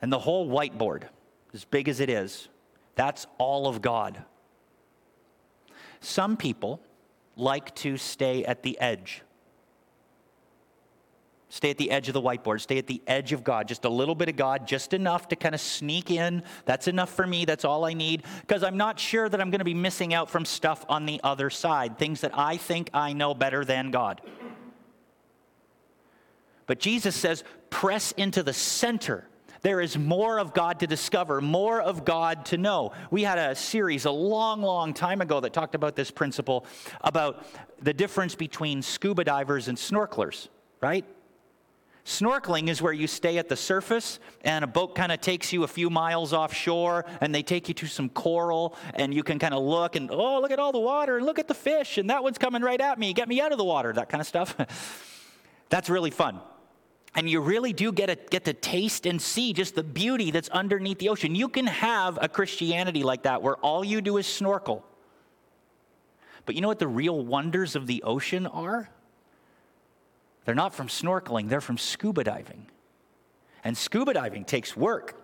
And 0.01 0.13
the 0.13 0.19
whole 0.19 0.49
whiteboard, 0.49 1.05
as 1.53 1.65
big 1.65 1.89
as 1.89 2.01
it 2.01 2.11
is, 2.11 2.49
that's 2.95 3.27
all 3.39 3.67
of 3.67 3.83
God. 3.83 4.25
Some 6.01 6.37
people 6.37 6.81
like 7.37 7.75
to 7.77 7.97
stay 7.97 8.45
at 8.45 8.63
the 8.63 8.79
edge. 8.79 9.23
Stay 11.55 11.71
at 11.71 11.79
the 11.79 11.93
edge 11.93 12.09
of 12.09 12.15
the 12.15 12.21
whiteboard. 12.21 12.61
Stay 12.61 12.79
at 12.79 12.89
the 12.89 13.01
edge 13.07 13.33
of 13.33 13.45
God. 13.45 13.69
Just 13.69 13.85
a 13.85 13.89
little 13.89 14.17
bit 14.17 14.29
of 14.29 14.35
God, 14.35 14.67
just 14.67 14.93
enough 14.93 15.29
to 15.29 15.37
kind 15.37 15.55
of 15.55 15.61
sneak 15.61 16.11
in. 16.11 16.43
That's 16.65 16.89
enough 16.89 17.15
for 17.15 17.29
me. 17.29 17.45
That's 17.45 17.65
all 17.65 17.85
I 17.85 17.95
need. 17.95 18.25
Because 18.41 18.65
I'm 18.65 18.77
not 18.77 18.99
sure 18.99 19.29
that 19.29 19.41
I'm 19.41 19.53
going 19.53 19.61
to 19.61 19.65
be 19.65 19.73
missing 19.73 20.13
out 20.13 20.29
from 20.29 20.45
stuff 20.45 20.85
on 20.89 21.07
the 21.07 21.21
other 21.23 21.51
side, 21.51 21.97
things 21.97 22.23
that 22.23 22.37
I 22.37 22.57
think 22.57 22.91
I 22.93 23.13
know 23.13 23.35
better 23.35 23.65
than 23.65 23.93
God. 23.93 24.21
But 26.67 26.81
Jesus 26.81 27.15
says, 27.15 27.45
press 27.71 28.11
into 28.11 28.43
the 28.43 28.53
center 28.53 29.29
there 29.63 29.81
is 29.81 29.97
more 29.97 30.41
of 30.41 30.53
God 30.53 30.81
to 30.81 30.87
discover, 30.87 31.41
more 31.41 31.81
of 31.81 32.05
God 32.05 32.45
to 32.47 32.59
know. 32.59 32.93
We 33.11 33.23
had 33.23 33.39
a 33.39 33.55
series 33.55 34.05
a 34.05 34.11
long, 34.11 34.61
long 34.61 34.93
time 34.93 35.23
ago 35.23 35.41
that 35.41 35.55
talked 35.55 35.75
about 35.75 35.97
this 35.97 36.11
principle 36.11 36.67
about 37.01 37.47
the 37.81 37.95
difference 37.95 38.35
between 38.35 38.83
scuba 38.83 39.25
divers 39.25 39.69
and 39.69 39.79
snorkelers, 39.79 40.49
right? 40.83 41.07
Snorkeling 42.05 42.69
is 42.69 42.83
where 42.83 42.93
you 42.93 43.07
stay 43.07 43.39
at 43.39 43.49
the 43.49 43.57
surface 43.57 44.19
and 44.43 44.63
a 44.63 44.67
boat 44.67 44.95
kind 44.95 45.11
of 45.11 45.23
takes 45.23 45.53
you 45.55 45.65
a 45.65 45.69
few 45.69 45.89
miles 45.89 46.35
offshore 46.35 47.07
and 47.23 47.35
they 47.35 47.43
take 47.43 47.67
you 47.67 47.75
to 47.75 47.87
some 47.87 48.11
coral 48.11 48.77
and 48.95 49.15
you 49.15 49.23
can 49.23 49.39
kind 49.39 49.55
of 49.55 49.63
look 49.63 49.97
and, 49.97 50.11
oh, 50.11 50.41
look 50.41 50.51
at 50.51 50.59
all 50.59 50.71
the 50.71 50.79
water 50.79 51.17
and 51.17 51.25
look 51.25 51.39
at 51.39 51.49
the 51.49 51.55
fish 51.55 51.97
and 51.97 52.11
that 52.11 52.23
one's 52.23 52.37
coming 52.37 52.61
right 52.61 52.81
at 52.81 52.99
me. 52.99 53.15
Get 53.15 53.27
me 53.27 53.41
out 53.41 53.53
of 53.53 53.59
the 53.59 53.65
water, 53.65 53.93
that 53.95 54.11
kind 54.11 54.21
of 54.21 54.27
stuff. 54.27 54.55
That's 55.71 55.89
really 55.89 56.11
fun 56.11 56.41
and 57.15 57.31
you 57.31 57.41
really 57.41 57.73
do 57.73 57.93
get, 57.93 58.11
a, 58.11 58.17
get 58.17 58.45
to 58.45 58.53
taste 58.53 59.07
and 59.07 59.21
see 59.23 59.53
just 59.53 59.75
the 59.75 59.83
beauty 59.83 60.31
that's 60.31 60.49
underneath 60.49 60.99
the 60.99 61.09
ocean. 61.09 61.35
You 61.35 61.49
can 61.49 61.67
have 61.67 62.19
a 62.21 62.29
Christianity 62.29 63.03
like 63.03 63.23
that 63.23 63.43
where 63.43 63.57
all 63.57 63.85
you 63.85 64.01
do 64.01 64.17
is 64.17 64.27
snorkel. 64.27 64.85
But 66.45 66.55
you 66.55 66.61
know 66.61 66.69
what 66.69 66.81
the 66.81 66.89
real 66.89 67.25
wonders 67.25 67.77
of 67.77 67.87
the 67.87 68.03
ocean 68.03 68.47
are? 68.47 68.91
They're 70.45 70.55
not 70.55 70.75
from 70.75 70.89
snorkeling, 70.89 71.49
they're 71.49 71.61
from 71.61 71.79
scuba 71.79 72.25
diving. 72.25 72.67
And 73.63 73.77
scuba 73.77 74.13
diving 74.13 74.45
takes 74.45 74.77
work. 74.77 75.21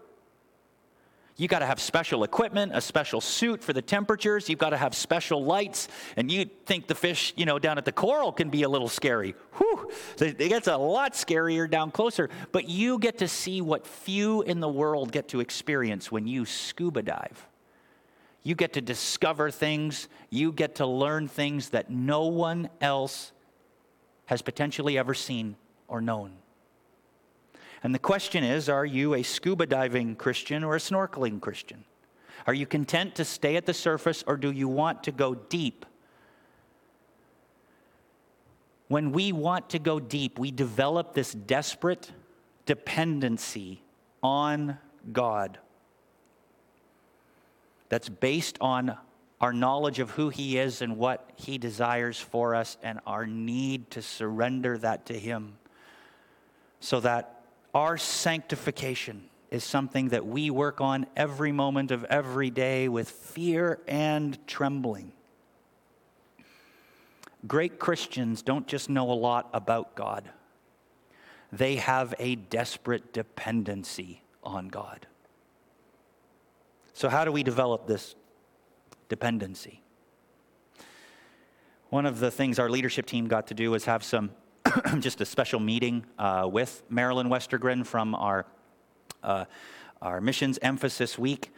You 1.41 1.49
got 1.49 1.61
to 1.61 1.67
have 1.67 1.81
special 1.81 2.23
equipment, 2.23 2.73
a 2.75 2.83
special 2.83 3.23
suit 3.23 3.65
for 3.65 3.73
the 3.73 3.81
temperatures. 3.81 4.51
You've 4.51 4.59
got 4.59 4.71
to 4.71 4.77
have 4.77 4.95
special 4.95 5.43
lights. 5.43 5.89
And 6.17 6.31
you 6.31 6.45
think 6.67 6.87
the 6.87 6.95
fish, 6.95 7.33
you 7.35 7.47
know, 7.47 7.59
down 7.59 7.79
at 7.79 7.87
the 7.87 7.93
coral 7.93 8.31
can 8.31 8.51
be 8.51 8.63
a 8.63 8.69
little 8.69 8.91
scary. 8.91 9.35
Whew, 9.55 9.91
it 10.19 10.37
gets 10.37 10.67
a 10.67 10.77
lot 10.77 11.15
scarier 11.15 11.71
down 11.71 11.93
closer. 11.93 12.29
But 12.53 12.69
you 12.69 12.99
get 12.99 13.19
to 13.19 13.29
see 13.29 13.63
what 13.63 13.87
few 13.87 14.43
in 14.43 14.61
the 14.61 14.69
world 14.69 15.13
get 15.13 15.29
to 15.29 15.41
experience 15.41 16.13
when 16.13 16.27
you 16.27 16.45
scuba 16.45 17.01
dive. 17.01 17.49
You 18.43 18.55
get 18.55 18.75
to 18.75 18.83
discover 18.83 19.51
things, 19.51 20.09
you 20.29 20.53
get 20.53 20.75
to 20.75 20.87
learn 20.87 21.27
things 21.27 21.71
that 21.71 21.89
no 21.89 22.27
one 22.27 22.69
else 22.83 23.33
has 24.31 24.43
potentially 24.43 24.97
ever 24.97 25.13
seen 25.13 25.57
or 25.89 26.01
known. 26.01 26.31
And 27.83 27.93
the 27.93 27.99
question 27.99 28.45
is 28.45 28.69
are 28.69 28.87
you 28.87 29.15
a 29.15 29.25
scuba 29.25 29.67
diving 29.67 30.15
Christian 30.15 30.63
or 30.63 30.77
a 30.77 30.79
snorkeling 30.79 31.41
Christian? 31.41 31.85
Are 32.47 32.55
you 32.55 32.65
content 32.65 33.17
to 33.17 33.25
stay 33.25 33.57
at 33.57 33.67
the 33.67 33.75
surface 33.75 34.23
or 34.29 34.37
do 34.37 34.53
you 34.53 34.69
want 34.69 35.03
to 35.03 35.11
go 35.11 35.35
deep? 35.35 35.85
When 38.87 39.11
we 39.11 39.33
want 39.33 39.69
to 39.71 39.81
go 39.81 39.99
deep, 39.99 40.39
we 40.39 40.53
develop 40.53 41.13
this 41.13 41.33
desperate 41.33 42.13
dependency 42.67 43.83
on 44.23 44.79
God 45.13 45.59
that's 47.89 48.09
based 48.09 48.59
on 48.61 48.97
our 49.41 49.53
knowledge 49.53 49.99
of 49.99 50.11
who 50.11 50.29
He 50.29 50.59
is 50.59 50.83
and 50.83 50.97
what 50.97 51.31
He 51.37 51.59
desires 51.59 52.19
for 52.19 52.55
us, 52.55 52.77
and 52.83 53.01
our 53.07 53.27
need 53.27 53.91
to 53.93 54.03
surrender 54.03 54.77
that 54.79 55.07
to 55.07 55.19
Him 55.19 55.57
so 56.81 57.01
that 57.01 57.43
our 57.75 57.97
sanctification 57.97 59.25
is 59.51 59.65
something 59.65 60.09
that 60.09 60.27
we 60.27 60.51
work 60.51 60.81
on 60.81 61.07
every 61.17 61.53
moment 61.53 61.91
of 61.91 62.05
every 62.05 62.51
day 62.51 62.89
with 62.89 63.11
fear 63.11 63.81
and 63.87 64.39
trembling. 64.47 65.13
Great 67.47 67.79
Christians 67.79 68.43
don't 68.43 68.67
just 68.67 68.91
know 68.91 69.11
a 69.11 69.15
lot 69.15 69.49
about 69.53 69.95
God, 69.95 70.29
they 71.53 71.77
have 71.77 72.15
a 72.19 72.37
desperate 72.37 73.13
dependency 73.13 74.23
on 74.43 74.69
God. 74.69 75.07
So, 76.93 77.09
how 77.09 77.25
do 77.25 77.33
we 77.33 77.43
develop 77.43 77.87
this 77.87 78.15
dependency? 79.11 79.83
One 81.91 82.07
of 82.07 82.21
the 82.21 82.31
things 82.31 82.59
our 82.59 82.71
leadership 82.71 83.05
team 83.05 83.27
got 83.27 83.49
to 83.49 83.55
do 83.55 83.73
was 83.73 83.85
have 83.85 84.03
some 84.03 84.31
just 85.01 85.21
a 85.21 85.27
special 85.27 85.59
meeting 85.61 86.07
uh, 86.19 86.49
with 86.51 86.83
Marilyn 86.89 87.29
Westergren 87.29 87.85
from 87.85 88.15
our, 88.15 88.47
uh, 89.23 89.45
our 90.01 90.21
missions 90.21 90.59
emphasis 90.63 91.19
week. 91.19 91.53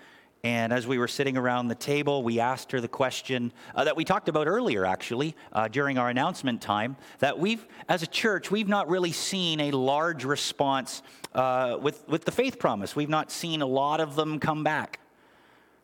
And 0.44 0.72
as 0.72 0.86
we 0.86 0.98
were 0.98 1.06
sitting 1.06 1.36
around 1.36 1.68
the 1.68 1.74
table, 1.74 2.22
we 2.22 2.40
asked 2.40 2.72
her 2.72 2.80
the 2.80 2.88
question 2.88 3.52
uh, 3.74 3.84
that 3.84 3.94
we 3.94 4.04
talked 4.04 4.28
about 4.28 4.48
earlier, 4.48 4.84
actually, 4.84 5.36
uh, 5.52 5.68
during 5.68 5.98
our 5.98 6.08
announcement 6.08 6.60
time 6.62 6.96
that 7.20 7.38
we've, 7.38 7.64
as 7.88 8.02
a 8.02 8.08
church, 8.08 8.50
we've 8.50 8.68
not 8.68 8.88
really 8.88 9.12
seen 9.12 9.60
a 9.60 9.70
large 9.70 10.24
response 10.24 11.02
uh, 11.34 11.76
with, 11.80 12.08
with 12.08 12.24
the 12.24 12.32
faith 12.32 12.58
promise. 12.58 12.96
We've 12.96 13.08
not 13.08 13.30
seen 13.30 13.62
a 13.62 13.66
lot 13.66 14.00
of 14.00 14.16
them 14.16 14.40
come 14.40 14.64
back. 14.64 14.98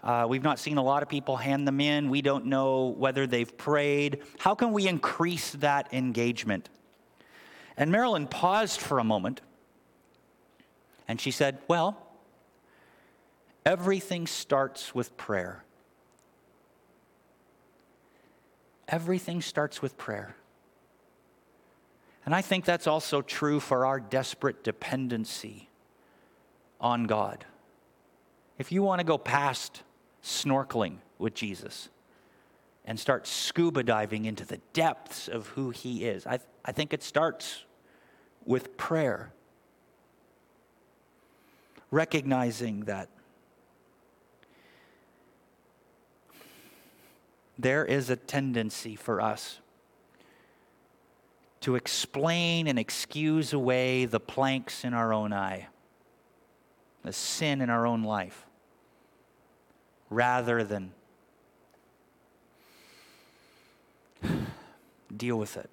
Uh, 0.03 0.27
we've 0.29 0.45
not 0.45 0.59
seen 0.59 0.79
a 0.79 0.83
lot 0.83 1.03
of 1.03 1.09
people 1.09 1.37
hand 1.37 1.67
them 1.67 1.81
in. 1.81 2.09
We 2.09 2.23
don't 2.23 2.47
know 2.47 2.95
whether 2.97 3.27
they've 3.27 3.57
prayed. 3.57 4.23
How 4.39 4.55
can 4.55 4.73
we 4.73 4.87
increase 4.87 5.53
that 5.53 5.93
engagement? 5.93 6.69
And 7.77 7.91
Marilyn 7.91 8.27
paused 8.27 8.81
for 8.81 8.99
a 8.99 9.05
moment 9.05 9.41
and 11.09 11.21
she 11.21 11.31
said, 11.31 11.59
Well, 11.67 11.97
everything 13.65 14.27
starts 14.27 14.95
with 14.95 15.17
prayer. 15.17 15.65
Everything 18.89 19.43
starts 19.43 19.83
with 19.83 19.97
prayer. 19.99 20.37
And 22.25 22.35
I 22.35 22.43
think 22.43 22.65
that's 22.65 22.87
also 22.87 23.23
true 23.23 23.59
for 23.59 23.87
our 23.87 24.01
desperate 24.01 24.63
dependency 24.63 25.69
on 26.81 27.05
God. 27.05 27.47
If 28.59 28.71
you 28.71 28.83
want 28.83 29.01
to 29.01 29.05
go 29.05 29.19
past 29.19 29.83
snorkeling 30.29 30.99
with 31.19 31.35
Jesus 31.35 31.89
and 32.85 32.99
start 32.99 33.27
scuba 33.27 33.83
diving 33.83 34.25
into 34.25 34.45
the 34.45 34.59
depths 34.73 35.29
of 35.29 35.49
who 35.49 35.71
He 35.71 36.05
is, 36.05 36.27
I, 36.27 36.39
I 36.65 36.73
think 36.73 36.93
it 36.93 37.03
starts 37.03 37.65
with 38.45 38.77
prayer. 38.77 39.33
Recognizing 41.91 42.81
that 42.85 43.09
there 47.59 47.85
is 47.85 48.11
a 48.11 48.17
tendency 48.17 48.97
for 48.97 49.21
us 49.21 49.59
to 51.61 51.75
explain 51.75 52.67
and 52.67 52.79
excuse 52.79 53.53
away 53.53 54.05
the 54.05 54.21
planks 54.21 54.85
in 54.85 54.95
our 54.95 55.13
own 55.13 55.33
eye, 55.33 55.69
the 57.03 57.13
sin 57.13 57.61
in 57.61 57.69
our 57.69 57.87
own 57.87 58.03
life, 58.03 58.48
rather 60.11 60.65
than 60.65 60.93
deal 65.17 65.39
with 65.39 65.57
it. 65.57 65.69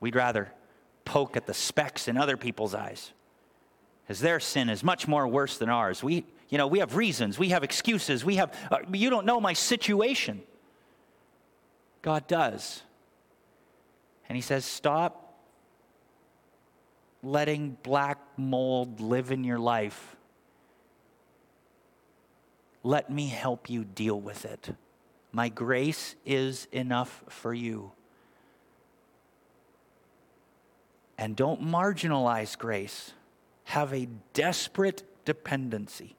We'd 0.00 0.16
rather 0.16 0.52
poke 1.04 1.36
at 1.36 1.46
the 1.46 1.54
specks 1.54 2.08
in 2.08 2.16
other 2.16 2.36
people's 2.36 2.74
eyes. 2.74 3.12
Because 4.02 4.20
their 4.20 4.40
sin 4.40 4.68
is 4.68 4.82
much 4.82 5.06
more 5.06 5.26
worse 5.28 5.58
than 5.58 5.68
ours. 5.68 6.02
We, 6.02 6.24
you 6.48 6.58
know, 6.58 6.66
we 6.66 6.80
have 6.80 6.96
reasons, 6.96 7.38
we 7.38 7.50
have 7.50 7.62
excuses, 7.64 8.24
we 8.24 8.36
have, 8.36 8.54
uh, 8.70 8.78
you 8.92 9.10
don't 9.10 9.26
know 9.26 9.40
my 9.40 9.52
situation. 9.52 10.42
God 12.02 12.26
does. 12.26 12.82
And 14.28 14.36
He 14.36 14.42
says, 14.42 14.64
stop 14.64 15.38
letting 17.22 17.76
black 17.82 18.18
mold 18.36 19.00
live 19.00 19.30
in 19.30 19.44
your 19.44 19.58
life. 19.58 20.16
Let 22.82 23.10
me 23.10 23.28
help 23.28 23.70
you 23.70 23.84
deal 23.84 24.20
with 24.20 24.44
it. 24.44 24.74
My 25.30 25.48
grace 25.48 26.14
is 26.26 26.66
enough 26.72 27.22
for 27.28 27.54
you. 27.54 27.92
And 31.16 31.36
don't 31.36 31.62
marginalize 31.62 32.58
grace. 32.58 33.12
Have 33.64 33.92
a 33.92 34.08
desperate 34.34 35.04
dependency 35.24 36.16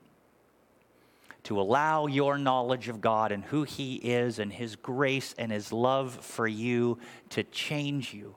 to 1.43 1.59
allow 1.59 2.07
your 2.07 2.37
knowledge 2.37 2.87
of 2.87 3.01
God 3.01 3.31
and 3.31 3.43
who 3.43 3.63
He 3.63 3.95
is 3.95 4.39
and 4.39 4.51
His 4.51 4.75
grace 4.77 5.35
and 5.37 5.51
His 5.51 5.73
love 5.73 6.13
for 6.13 6.47
you 6.47 6.97
to 7.31 7.43
change 7.43 8.13
you. 8.13 8.35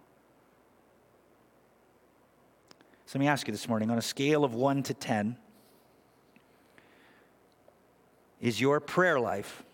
So 3.07 3.19
let 3.19 3.21
me 3.21 3.29
ask 3.29 3.47
you 3.47 3.53
this 3.53 3.69
morning 3.69 3.91
on 3.91 3.99
a 3.99 4.03
scale 4.03 4.45
of 4.45 4.55
1 4.55 4.83
to 4.85 4.95
10, 4.95 5.37
is 8.47 8.61
your 8.61 8.79
prayer 8.79 9.19
life 9.19 9.65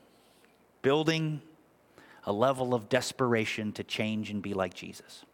building 0.81 1.43
a 2.25 2.33
level 2.33 2.73
of 2.73 2.89
desperation 2.89 3.71
to 3.71 3.85
change 3.85 4.31
and 4.31 4.41
be 4.41 4.55
like 4.55 4.73
Jesus? 4.73 5.27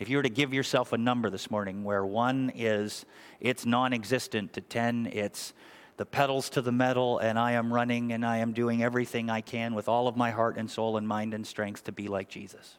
If 0.00 0.08
you 0.08 0.16
were 0.16 0.24
to 0.24 0.28
give 0.28 0.52
yourself 0.52 0.92
a 0.92 0.98
number 0.98 1.30
this 1.30 1.48
morning 1.48 1.84
where 1.84 2.04
one 2.04 2.50
is 2.56 3.04
it's 3.38 3.64
non 3.64 3.92
existent 3.92 4.52
to 4.54 4.60
10, 4.60 5.10
it's 5.12 5.52
the 5.96 6.04
pedals 6.04 6.50
to 6.50 6.60
the 6.60 6.72
metal, 6.72 7.20
and 7.20 7.38
I 7.38 7.52
am 7.52 7.72
running 7.72 8.12
and 8.12 8.26
I 8.26 8.38
am 8.38 8.52
doing 8.52 8.82
everything 8.82 9.30
I 9.30 9.42
can 9.42 9.76
with 9.76 9.88
all 9.88 10.08
of 10.08 10.16
my 10.16 10.32
heart 10.32 10.56
and 10.56 10.68
soul 10.68 10.96
and 10.96 11.06
mind 11.06 11.34
and 11.34 11.46
strength 11.46 11.84
to 11.84 11.92
be 11.92 12.08
like 12.08 12.28
Jesus. 12.28 12.78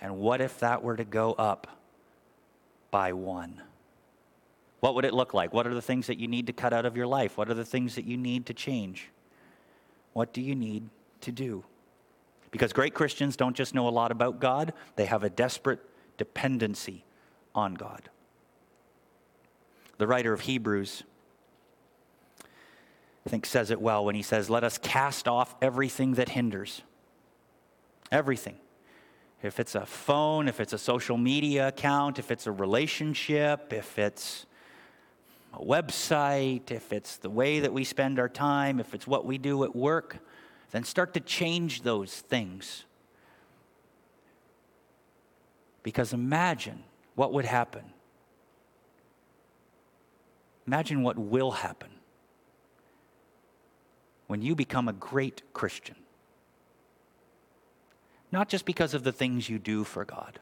And 0.00 0.16
what 0.20 0.40
if 0.40 0.58
that 0.60 0.82
were 0.82 0.96
to 0.96 1.04
go 1.04 1.34
up 1.34 1.66
by 2.90 3.12
one? 3.12 3.60
What 4.82 4.96
would 4.96 5.04
it 5.04 5.14
look 5.14 5.32
like? 5.32 5.54
What 5.54 5.68
are 5.68 5.74
the 5.74 5.80
things 5.80 6.08
that 6.08 6.18
you 6.18 6.26
need 6.26 6.48
to 6.48 6.52
cut 6.52 6.72
out 6.72 6.84
of 6.84 6.96
your 6.96 7.06
life? 7.06 7.38
What 7.38 7.48
are 7.48 7.54
the 7.54 7.64
things 7.64 7.94
that 7.94 8.04
you 8.04 8.16
need 8.16 8.46
to 8.46 8.52
change? 8.52 9.10
What 10.12 10.32
do 10.32 10.40
you 10.40 10.56
need 10.56 10.90
to 11.20 11.30
do? 11.30 11.62
Because 12.50 12.72
great 12.72 12.92
Christians 12.92 13.36
don't 13.36 13.54
just 13.54 13.76
know 13.76 13.86
a 13.86 13.90
lot 13.90 14.10
about 14.10 14.40
God, 14.40 14.72
they 14.96 15.04
have 15.04 15.22
a 15.22 15.30
desperate 15.30 15.78
dependency 16.18 17.04
on 17.54 17.74
God. 17.74 18.10
The 19.98 20.08
writer 20.08 20.32
of 20.32 20.40
Hebrews, 20.40 21.04
I 23.24 23.30
think, 23.30 23.46
says 23.46 23.70
it 23.70 23.80
well 23.80 24.04
when 24.04 24.16
he 24.16 24.22
says, 24.22 24.50
Let 24.50 24.64
us 24.64 24.78
cast 24.78 25.28
off 25.28 25.54
everything 25.62 26.14
that 26.14 26.30
hinders. 26.30 26.82
Everything. 28.10 28.56
If 29.44 29.60
it's 29.60 29.76
a 29.76 29.86
phone, 29.86 30.48
if 30.48 30.58
it's 30.58 30.72
a 30.72 30.78
social 30.78 31.16
media 31.16 31.68
account, 31.68 32.18
if 32.18 32.32
it's 32.32 32.48
a 32.48 32.52
relationship, 32.52 33.72
if 33.72 33.96
it's 33.96 34.44
a 35.52 35.62
website, 35.62 36.70
if 36.70 36.92
it's 36.92 37.18
the 37.18 37.30
way 37.30 37.60
that 37.60 37.72
we 37.72 37.84
spend 37.84 38.18
our 38.18 38.28
time, 38.28 38.80
if 38.80 38.94
it's 38.94 39.06
what 39.06 39.26
we 39.26 39.38
do 39.38 39.64
at 39.64 39.76
work, 39.76 40.18
then 40.70 40.84
start 40.84 41.12
to 41.14 41.20
change 41.20 41.82
those 41.82 42.20
things. 42.20 42.84
Because 45.82 46.12
imagine 46.12 46.84
what 47.14 47.32
would 47.32 47.44
happen. 47.44 47.84
Imagine 50.66 51.02
what 51.02 51.18
will 51.18 51.50
happen 51.50 51.90
when 54.28 54.40
you 54.40 54.54
become 54.54 54.88
a 54.88 54.92
great 54.92 55.42
Christian. 55.52 55.96
Not 58.30 58.48
just 58.48 58.64
because 58.64 58.94
of 58.94 59.04
the 59.04 59.12
things 59.12 59.50
you 59.50 59.58
do 59.58 59.84
for 59.84 60.06
God, 60.06 60.38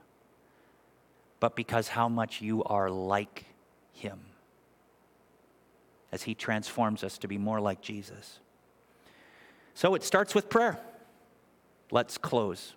but 1.40 1.56
because 1.56 1.88
how 1.88 2.08
much 2.08 2.40
you 2.40 2.62
are 2.64 2.88
like 2.88 3.46
Him 3.92 4.20
as 6.12 6.24
He 6.24 6.34
transforms 6.34 7.04
us 7.04 7.18
to 7.18 7.28
be 7.28 7.38
more 7.38 7.60
like 7.60 7.80
Jesus. 7.80 8.40
So 9.74 9.94
it 9.94 10.02
starts 10.02 10.34
with 10.34 10.48
prayer. 10.48 10.78
Let's 11.90 12.18
close 12.18 12.74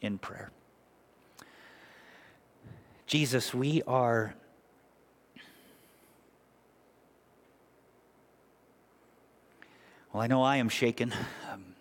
in 0.00 0.18
prayer. 0.18 0.50
Jesus, 3.06 3.54
we 3.54 3.82
are. 3.86 4.34
Well, 10.12 10.22
I 10.22 10.26
know 10.26 10.42
I 10.42 10.56
am 10.56 10.68
shaken. 10.68 11.12
Um, 11.52 11.74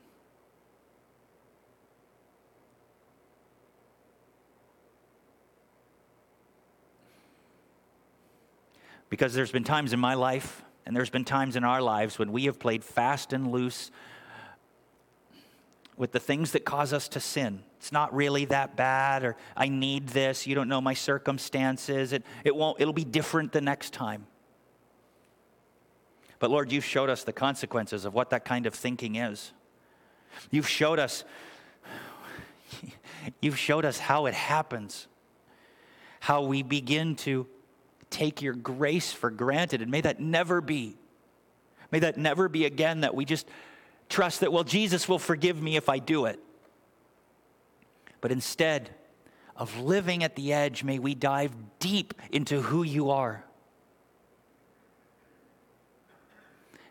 because 9.10 9.34
there's 9.34 9.52
been 9.52 9.64
times 9.64 9.93
in 9.93 10.00
my 10.00 10.14
life, 10.14 10.64
and 10.90 10.96
there's 10.96 11.12
been 11.12 11.24
times 11.24 11.56
in 11.56 11.64
our 11.64 11.84
lives 11.84 12.18
when 12.18 12.32
we 12.32 12.46
have 12.46 12.58
played 12.58 12.84
fast 12.84 13.32
and 13.32 13.52
loose 13.52 13.92
with 15.96 16.12
the 16.14 16.20
things 16.20 16.54
that 16.54 16.66
cause 16.66 16.94
us 16.94 17.08
to 17.10 17.20
sin. 17.20 17.62
It's 17.78 17.92
not 17.92 18.12
really 18.12 18.46
that 18.46 18.76
bad, 18.76 19.24
or 19.24 19.36
I 19.56 19.68
need 19.68 20.08
this. 20.08 20.48
You 20.48 20.56
don't 20.56 20.68
know 20.68 20.82
my 20.82 20.96
circumstances. 20.96 22.12
It, 22.12 22.24
it 22.44 22.56
won't, 22.56 22.82
it'll 22.82 22.92
be 22.92 23.04
different 23.04 23.52
the 23.52 23.62
next 23.62 23.94
time. 23.94 24.26
But 26.40 26.50
Lord, 26.50 26.72
you've 26.72 26.86
showed 26.86 27.12
us 27.12 27.24
the 27.24 27.34
consequences 27.34 28.04
of 28.04 28.16
what 28.16 28.32
that 28.32 28.44
kind 28.44 28.66
of 28.66 28.74
thinking 28.74 29.14
is. 29.14 29.52
You've 30.50 30.68
showed 30.68 30.98
us, 30.98 31.24
you've 33.42 33.60
showed 33.60 33.86
us 33.86 34.00
how 34.00 34.26
it 34.26 34.34
happens, 34.34 35.08
how 36.20 36.42
we 36.42 36.64
begin 36.64 37.16
to 37.18 37.46
take 38.10 38.41
your 38.41 38.53
grace 38.53 39.12
for 39.12 39.30
granted. 39.30 39.82
And 39.82 39.91
may 39.91 40.01
that 40.01 40.20
never 40.20 40.62
be. 40.62 40.97
May 41.91 41.99
that 41.99 42.18
never 42.18 42.49
be 42.49 42.66
again 42.66 43.01
that 43.01 43.16
we 43.16 43.26
just 43.26 43.47
trust 44.10 44.41
that, 44.41 44.51
well, 44.51 44.64
Jesus 44.64 45.07
will 45.07 45.20
forgive 45.20 45.62
me 45.62 45.76
if 45.76 45.89
I 45.89 45.99
do 45.99 46.26
it. 46.26 46.39
But 48.22 48.32
instead 48.32 48.89
of 49.55 49.80
living 49.80 50.24
at 50.24 50.36
the 50.36 50.53
edge, 50.53 50.84
may 50.84 50.99
we 50.99 51.16
dive 51.16 51.53
deep 51.80 52.14
into 52.32 52.62
who 52.62 52.84
you 52.84 53.12
are. 53.12 53.43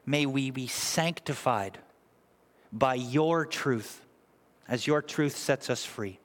May 0.07 0.27
we 0.27 0.51
be 0.51 0.67
sanctified 0.67 1.79
by 2.73 2.95
your 2.95 3.45
truth 3.45 4.05
as 4.67 4.87
your 4.87 5.03
truth 5.03 5.37
sets 5.37 5.71
us 5.71 5.85
free. 5.85 6.19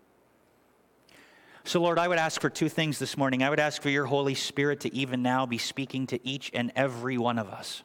So, 1.66 1.82
Lord, 1.82 1.98
I 1.98 2.08
would 2.08 2.18
ask 2.18 2.42
for 2.42 2.50
two 2.50 2.70
things 2.70 3.00
this 3.00 3.18
morning. 3.18 3.42
I 3.42 3.50
would 3.50 3.60
ask 3.60 3.82
for 3.82 3.90
your 3.90 4.06
Holy 4.06 4.36
Spirit 4.36 4.82
to 4.82 4.94
even 4.94 5.22
now 5.22 5.46
be 5.46 5.58
speaking 5.58 6.08
to 6.08 6.28
each 6.28 6.52
and 6.54 6.72
every 6.76 7.18
one 7.18 7.40
of 7.40 7.48
us 7.50 7.84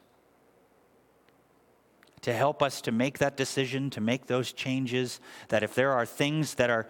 to 2.21 2.33
help 2.33 2.61
us 2.61 2.81
to 2.81 2.91
make 2.91 3.19
that 3.19 3.37
decision, 3.37 3.89
to 3.91 4.01
make 4.01 4.27
those 4.27 4.51
changes, 4.51 5.19
that 5.49 5.63
if 5.63 5.73
there 5.73 5.93
are 5.93 6.05
things 6.05 6.55
that 6.55 6.69
are 6.69 6.87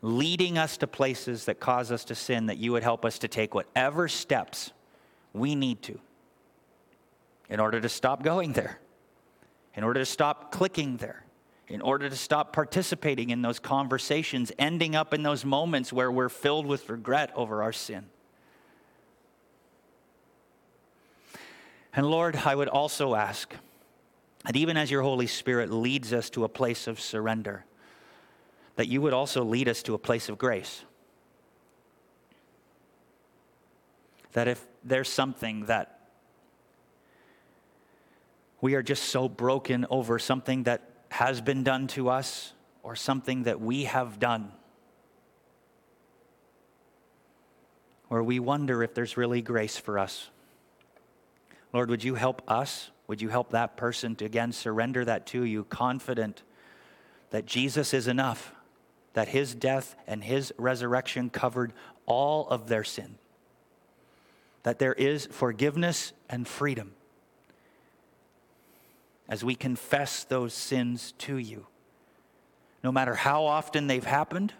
leading 0.00 0.58
us 0.58 0.76
to 0.78 0.86
places 0.86 1.44
that 1.44 1.60
cause 1.60 1.92
us 1.92 2.04
to 2.04 2.14
sin, 2.14 2.46
that 2.46 2.58
you 2.58 2.72
would 2.72 2.82
help 2.82 3.04
us 3.04 3.18
to 3.20 3.28
take 3.28 3.54
whatever 3.54 4.08
steps 4.08 4.72
we 5.32 5.54
need 5.54 5.80
to 5.82 5.98
in 7.48 7.60
order 7.60 7.80
to 7.80 7.88
stop 7.88 8.22
going 8.22 8.52
there, 8.52 8.80
in 9.74 9.84
order 9.84 10.00
to 10.00 10.06
stop 10.06 10.50
clicking 10.50 10.96
there, 10.96 11.21
in 11.72 11.80
order 11.80 12.10
to 12.10 12.14
stop 12.14 12.52
participating 12.52 13.30
in 13.30 13.40
those 13.40 13.58
conversations, 13.58 14.52
ending 14.58 14.94
up 14.94 15.14
in 15.14 15.22
those 15.22 15.42
moments 15.42 15.90
where 15.90 16.12
we're 16.12 16.28
filled 16.28 16.66
with 16.66 16.90
regret 16.90 17.32
over 17.34 17.62
our 17.62 17.72
sin. 17.72 18.04
And 21.94 22.06
Lord, 22.06 22.36
I 22.36 22.54
would 22.54 22.68
also 22.68 23.14
ask 23.14 23.54
that 24.44 24.54
even 24.54 24.76
as 24.76 24.90
your 24.90 25.00
Holy 25.00 25.26
Spirit 25.26 25.72
leads 25.72 26.12
us 26.12 26.28
to 26.30 26.44
a 26.44 26.48
place 26.48 26.86
of 26.86 27.00
surrender, 27.00 27.64
that 28.76 28.88
you 28.88 29.00
would 29.00 29.14
also 29.14 29.42
lead 29.42 29.66
us 29.66 29.82
to 29.84 29.94
a 29.94 29.98
place 29.98 30.28
of 30.28 30.36
grace. 30.36 30.84
That 34.32 34.46
if 34.46 34.62
there's 34.84 35.08
something 35.08 35.64
that 35.66 36.00
we 38.60 38.74
are 38.74 38.82
just 38.82 39.04
so 39.04 39.26
broken 39.26 39.86
over 39.88 40.18
something 40.18 40.64
that 40.64 40.91
has 41.12 41.42
been 41.42 41.62
done 41.62 41.86
to 41.88 42.08
us 42.08 42.54
or 42.82 42.96
something 42.96 43.42
that 43.42 43.60
we 43.60 43.84
have 43.84 44.18
done, 44.18 44.50
where 48.08 48.22
we 48.22 48.40
wonder 48.40 48.82
if 48.82 48.94
there's 48.94 49.16
really 49.16 49.42
grace 49.42 49.76
for 49.76 49.98
us. 49.98 50.30
Lord, 51.72 51.90
would 51.90 52.02
you 52.02 52.14
help 52.14 52.42
us? 52.50 52.90
Would 53.08 53.20
you 53.20 53.28
help 53.28 53.50
that 53.50 53.76
person 53.76 54.16
to 54.16 54.24
again 54.24 54.52
surrender 54.52 55.04
that 55.04 55.26
to 55.28 55.44
you, 55.44 55.64
confident 55.64 56.42
that 57.30 57.44
Jesus 57.44 57.92
is 57.92 58.08
enough, 58.08 58.54
that 59.12 59.28
his 59.28 59.54
death 59.54 59.94
and 60.06 60.24
his 60.24 60.52
resurrection 60.56 61.28
covered 61.28 61.74
all 62.06 62.48
of 62.48 62.68
their 62.68 62.84
sin, 62.84 63.18
that 64.62 64.78
there 64.78 64.94
is 64.94 65.26
forgiveness 65.30 66.14
and 66.30 66.48
freedom 66.48 66.94
as 69.32 69.42
we 69.42 69.54
confess 69.54 70.24
those 70.24 70.52
sins 70.52 71.14
to 71.16 71.38
you, 71.38 71.66
no 72.84 72.92
matter 72.92 73.14
how 73.14 73.44
often 73.44 73.86
they've 73.86 74.04
happened 74.04 74.52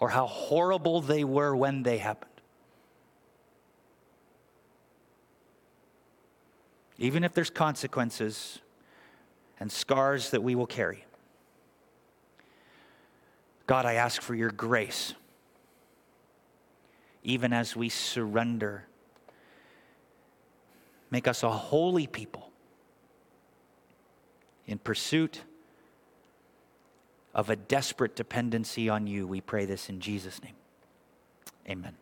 or 0.00 0.10
how 0.10 0.26
horrible 0.26 1.00
they 1.00 1.22
were 1.22 1.54
when 1.54 1.84
they 1.84 1.98
happened. 1.98 2.30
even 7.00 7.24
if 7.24 7.32
there's 7.32 7.48
consequences 7.48 8.58
and 9.58 9.72
scars 9.72 10.30
that 10.30 10.42
we 10.42 10.54
will 10.54 10.66
carry. 10.66 11.04
God, 13.66 13.86
I 13.86 13.94
ask 13.94 14.20
for 14.20 14.34
your 14.34 14.50
grace, 14.50 15.14
even 17.24 17.54
as 17.54 17.74
we 17.74 17.88
surrender. 17.88 18.84
Make 21.10 21.26
us 21.26 21.42
a 21.42 21.50
holy 21.50 22.06
people 22.06 22.49
in 24.70 24.78
pursuit 24.78 25.42
of 27.34 27.50
a 27.50 27.56
desperate 27.56 28.14
dependency 28.14 28.88
on 28.88 29.06
you. 29.06 29.26
We 29.26 29.40
pray 29.40 29.64
this 29.64 29.88
in 29.88 30.00
Jesus' 30.00 30.42
name. 30.42 30.54
Amen. 31.68 31.96